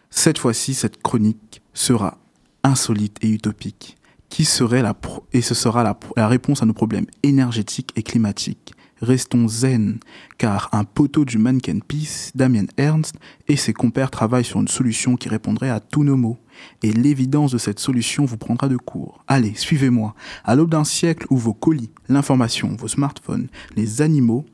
Cette 0.10 0.40
fois-ci, 0.40 0.74
cette 0.74 1.02
chronique 1.02 1.62
sera 1.74 2.18
insolite 2.66 3.18
et 3.22 3.30
utopique. 3.30 3.97
Qui 4.30 4.46
serait 4.46 4.82
la 4.82 4.94
pro- 4.94 5.26
et 5.34 5.42
ce 5.42 5.56
sera 5.56 5.84
la, 5.84 6.28
réponse 6.28 6.62
à 6.62 6.66
nos 6.66 6.74
problèmes 6.74 7.08
énergétiques 7.24 7.92
et 7.96 8.04
climatiques. 8.04 8.74
Restons 9.02 9.48
zen, 9.48 10.00
car 10.40 10.70
un 10.72 10.84
poteau 10.84 11.24
du 11.24 11.38
Mannequin 11.38 11.80
Peace, 11.88 12.32
Damien 12.34 12.66
Ernst, 12.78 13.16
et 13.48 13.56
ses 13.56 13.74
compères 13.74 14.10
travaillent 14.10 14.44
sur 14.44 14.60
une 14.60 14.68
solution 14.68 15.16
qui 15.16 15.30
répondrait 15.30 15.70
à 15.70 15.80
tous 15.80 16.04
nos 16.04 16.18
maux. 16.18 16.40
Et 16.82 16.92
l'évidence 16.92 17.52
de 17.52 17.60
cette 17.60 17.80
solution 17.80 18.26
vous 18.26 18.38
prendra 18.38 18.68
de 18.68 18.78
court. 18.78 19.24
Allez, 19.28 19.54
suivez-moi. 19.54 20.16
À 20.44 20.56
l'aube 20.56 20.72
d'un 20.72 20.84
siècle 20.84 21.28
où 21.30 21.38
vos 21.38 21.54
colis, 21.54 21.92
l'information, 22.10 22.76
vos 22.80 22.88
smartphones, 22.88 23.50
les 23.76 24.02
animaux, 24.02 24.46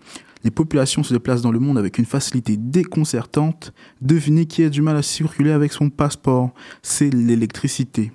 les 0.44 0.52
populations 0.52 1.04
se 1.04 1.14
déplacent 1.14 1.42
dans 1.42 1.54
le 1.54 1.60
monde 1.60 1.78
avec 1.78 1.98
une 1.98 2.06
facilité 2.06 2.58
déconcertante, 2.58 3.74
devinez 4.02 4.46
qui 4.46 4.64
a 4.64 4.70
du 4.70 4.82
mal 4.82 4.98
à 4.98 5.02
circuler 5.02 5.52
avec 5.52 5.72
son 5.72 5.90
passeport 5.90 6.54
C'est 6.82 7.10
l'électricité. 7.10 8.12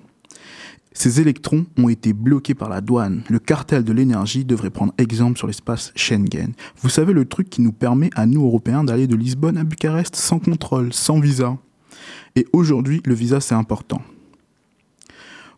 Ces 0.91 1.21
électrons 1.21 1.65
ont 1.77 1.87
été 1.87 2.13
bloqués 2.13 2.55
par 2.55 2.67
la 2.67 2.81
douane. 2.81 3.21
Le 3.29 3.39
cartel 3.39 3.83
de 3.83 3.93
l'énergie 3.93 4.43
devrait 4.43 4.71
prendre 4.71 4.93
exemple 4.97 5.37
sur 5.37 5.47
l'espace 5.47 5.91
Schengen. 5.95 6.53
Vous 6.81 6.89
savez 6.89 7.13
le 7.13 7.25
truc 7.25 7.49
qui 7.49 7.61
nous 7.61 7.71
permet 7.71 8.09
à 8.15 8.25
nous 8.25 8.43
Européens 8.43 8.83
d'aller 8.83 9.07
de 9.07 9.15
Lisbonne 9.15 9.57
à 9.57 9.63
Bucarest 9.63 10.15
sans 10.15 10.39
contrôle, 10.39 10.91
sans 10.91 11.19
visa. 11.19 11.57
Et 12.35 12.47
aujourd'hui, 12.53 13.01
le 13.05 13.13
visa 13.13 13.39
c'est 13.39 13.55
important. 13.55 14.01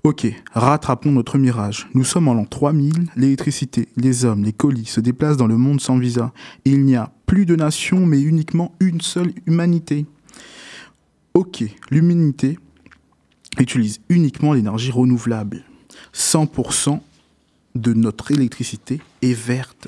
Ok, 0.04 0.28
rattrapons 0.52 1.12
notre 1.12 1.38
mirage. 1.38 1.88
Nous 1.94 2.04
sommes 2.04 2.28
en 2.28 2.34
l'an 2.34 2.46
3000, 2.46 3.12
l'électricité, 3.16 3.88
les 3.98 4.26
hommes, 4.26 4.44
les 4.44 4.52
colis 4.52 4.86
se 4.86 5.00
déplacent 5.00 5.38
dans 5.38 5.46
le 5.46 5.58
monde 5.58 5.80
sans 5.80 6.00
visa. 6.00 6.34
Il 6.66 6.86
n'y 6.86 6.96
a 6.96 7.14
plus 7.28 7.46
de 7.46 7.56
nation, 7.56 8.06
mais 8.08 8.20
uniquement 8.20 8.74
une 8.80 9.00
seule 9.00 9.32
humanité. 9.46 10.08
Ok, 11.36 11.64
l'humanité 11.92 12.58
utilise 13.60 14.00
uniquement 14.10 14.54
l'énergie 14.54 14.92
renouvelable. 14.92 15.64
100% 16.14 17.00
de 17.76 17.94
notre 17.94 18.32
électricité 18.32 19.02
est 19.22 19.34
verte. 19.34 19.88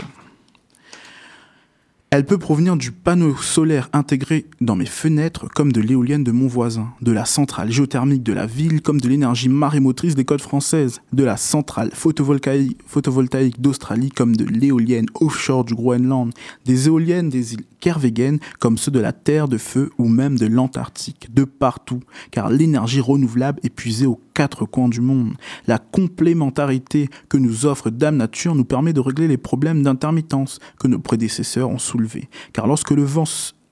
Elle 2.15 2.27
peut 2.27 2.37
provenir 2.37 2.77
du 2.77 2.91
panneau 2.91 3.35
solaire 3.37 3.89
intégré 3.91 4.45
dans 4.61 4.75
mes 4.75 4.85
fenêtres 4.85 5.47
comme 5.47 5.71
de 5.71 5.81
l'éolienne 5.81 6.23
de 6.23 6.31
mon 6.31 6.45
voisin, 6.45 6.93
de 7.01 7.11
la 7.11 7.25
centrale 7.25 7.71
géothermique 7.71 8.21
de 8.21 8.33
la 8.33 8.45
ville 8.45 8.83
comme 8.83 9.01
de 9.01 9.09
l'énergie 9.09 9.49
marémotrice 9.49 10.13
des 10.13 10.23
côtes 10.23 10.43
françaises, 10.43 11.01
de 11.11 11.23
la 11.23 11.37
centrale 11.37 11.89
photovoltaïque, 11.91 13.59
d'Australie 13.59 14.11
comme 14.11 14.35
de 14.35 14.45
l'éolienne 14.45 15.07
offshore 15.15 15.65
du 15.65 15.73
Groenland, 15.73 16.31
des 16.65 16.85
éoliennes 16.85 17.29
des 17.29 17.55
îles 17.55 17.65
Kervegen 17.79 18.37
comme 18.59 18.77
ceux 18.77 18.91
de 18.91 18.99
la 18.99 19.11
Terre 19.11 19.47
de 19.47 19.57
Feu 19.57 19.89
ou 19.97 20.07
même 20.07 20.37
de 20.37 20.45
l'Antarctique, 20.45 21.33
de 21.33 21.45
partout, 21.45 22.01
car 22.29 22.51
l'énergie 22.51 23.01
renouvelable 23.01 23.59
est 23.63 23.71
puisée 23.71 24.05
aux 24.05 24.21
quatre 24.33 24.65
coins 24.65 24.89
du 24.89 25.01
monde. 25.01 25.33
La 25.67 25.77
complémentarité 25.77 27.09
que 27.29 27.37
nous 27.37 27.65
offre 27.65 27.89
Dame 27.89 28.17
Nature 28.17 28.55
nous 28.55 28.65
permet 28.65 28.93
de 28.93 28.99
régler 28.99 29.27
les 29.27 29.37
problèmes 29.37 29.83
d'intermittence 29.83 30.59
que 30.79 30.87
nos 30.87 30.99
prédécesseurs 30.99 31.69
ont 31.69 31.79
soulevés. 31.79 32.29
Car 32.53 32.67
lorsque 32.67 32.91
le 32.91 33.03
vent 33.03 33.25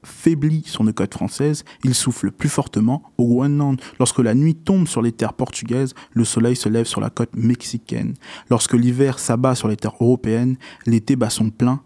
faiblit 0.03 0.63
sur 0.65 0.83
nos 0.83 0.93
côtes 0.93 1.13
françaises, 1.13 1.63
il 1.83 1.93
souffle 1.93 2.31
plus 2.31 2.49
fortement 2.49 3.03
au 3.17 3.27
Groenland. 3.27 3.79
Lorsque 3.99 4.19
la 4.19 4.33
nuit 4.33 4.55
tombe 4.55 4.87
sur 4.87 5.01
les 5.01 5.11
terres 5.11 5.33
portugaises, 5.33 5.93
le 6.13 6.25
soleil 6.25 6.55
se 6.55 6.69
lève 6.69 6.85
sur 6.85 7.01
la 7.01 7.09
côte 7.09 7.35
mexicaine. 7.35 8.13
Lorsque 8.49 8.73
l'hiver 8.73 9.19
s'abat 9.19 9.55
sur 9.55 9.67
les 9.67 9.77
terres 9.77 9.95
européennes, 9.99 10.57
l'été 10.85 11.15
bat 11.15 11.29
son 11.29 11.49
plein 11.49 11.81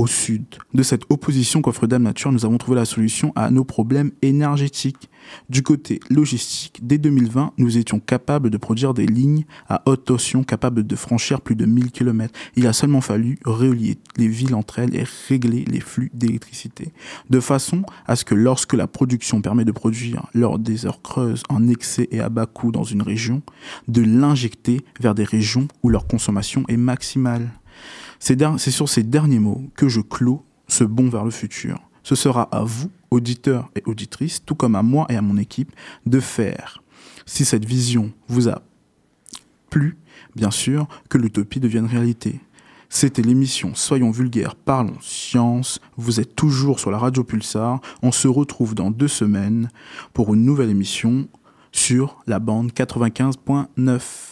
au 0.00 0.06
sud. 0.06 0.44
De 0.72 0.82
cette 0.82 1.02
opposition 1.10 1.60
qu'offre 1.60 1.86
Dame 1.86 2.04
Nature, 2.04 2.32
nous 2.32 2.46
avons 2.46 2.56
trouvé 2.56 2.76
la 2.76 2.86
solution 2.86 3.32
à 3.36 3.50
nos 3.50 3.64
problèmes 3.64 4.12
énergétiques. 4.22 5.10
Du 5.50 5.62
côté 5.62 6.00
logistique, 6.08 6.80
dès 6.82 6.96
2020, 6.96 7.52
nous 7.58 7.76
étions 7.76 8.00
capables 8.00 8.48
de 8.48 8.56
produire 8.56 8.94
des 8.94 9.04
lignes 9.04 9.44
à 9.68 9.82
haute 9.84 10.06
tension 10.06 10.42
capables 10.42 10.86
de 10.86 10.96
franchir 10.96 11.42
plus 11.42 11.54
de 11.54 11.66
1000 11.66 11.90
km. 11.90 12.32
Il 12.56 12.66
a 12.66 12.72
seulement 12.72 13.02
fallu 13.02 13.38
relier 13.44 13.98
les 14.16 14.28
villes 14.28 14.54
entre 14.54 14.78
elles 14.78 14.96
et 14.96 15.04
régler 15.28 15.66
les 15.66 15.80
flux 15.80 16.10
d'électricité. 16.14 16.92
De 17.28 17.38
façon 17.38 17.82
à 18.06 18.16
ce 18.16 18.24
que 18.24 18.34
lorsque 18.34 18.72
la 18.72 18.86
production 18.86 19.42
permet 19.42 19.66
de 19.66 19.72
produire 19.72 20.28
lors 20.32 20.58
des 20.58 20.86
heures 20.86 21.02
creuses 21.02 21.42
en 21.50 21.68
excès 21.68 22.08
et 22.10 22.20
à 22.20 22.30
bas 22.30 22.46
coût 22.46 22.72
dans 22.72 22.84
une 22.84 23.02
région, 23.02 23.42
de 23.86 24.00
l'injecter 24.00 24.80
vers 24.98 25.14
des 25.14 25.24
régions 25.24 25.68
où 25.82 25.90
leur 25.90 26.06
consommation 26.06 26.64
est 26.68 26.78
maximale. 26.78 27.50
C'est 28.18 28.70
sur 28.70 28.88
ces 28.88 29.02
derniers 29.02 29.38
mots 29.38 29.64
que 29.74 29.88
je 29.88 30.00
clôt 30.00 30.44
ce 30.68 30.84
bond 30.84 31.08
vers 31.08 31.24
le 31.24 31.30
futur. 31.30 31.80
Ce 32.02 32.14
sera 32.14 32.42
à 32.42 32.62
vous, 32.62 32.90
auditeurs 33.10 33.70
et 33.76 33.82
auditrices, 33.86 34.44
tout 34.44 34.54
comme 34.54 34.74
à 34.74 34.82
moi 34.82 35.06
et 35.08 35.16
à 35.16 35.22
mon 35.22 35.36
équipe, 35.36 35.72
de 36.06 36.20
faire, 36.20 36.82
si 37.26 37.44
cette 37.44 37.64
vision 37.64 38.12
vous 38.28 38.48
a 38.48 38.62
plu, 39.68 39.96
bien 40.34 40.50
sûr, 40.50 40.86
que 41.08 41.18
l'utopie 41.18 41.60
devienne 41.60 41.86
réalité. 41.86 42.40
C'était 42.88 43.22
l'émission 43.22 43.72
Soyons 43.74 44.10
vulgaires, 44.10 44.56
parlons 44.56 44.98
science. 45.00 45.78
Vous 45.96 46.18
êtes 46.18 46.34
toujours 46.34 46.80
sur 46.80 46.90
la 46.90 46.98
radio 46.98 47.22
Pulsar. 47.22 47.80
On 48.02 48.10
se 48.10 48.26
retrouve 48.26 48.74
dans 48.74 48.90
deux 48.90 49.08
semaines 49.08 49.70
pour 50.12 50.34
une 50.34 50.44
nouvelle 50.44 50.70
émission 50.70 51.28
sur 51.70 52.18
la 52.26 52.40
bande 52.40 52.72
95.9. 52.72 54.29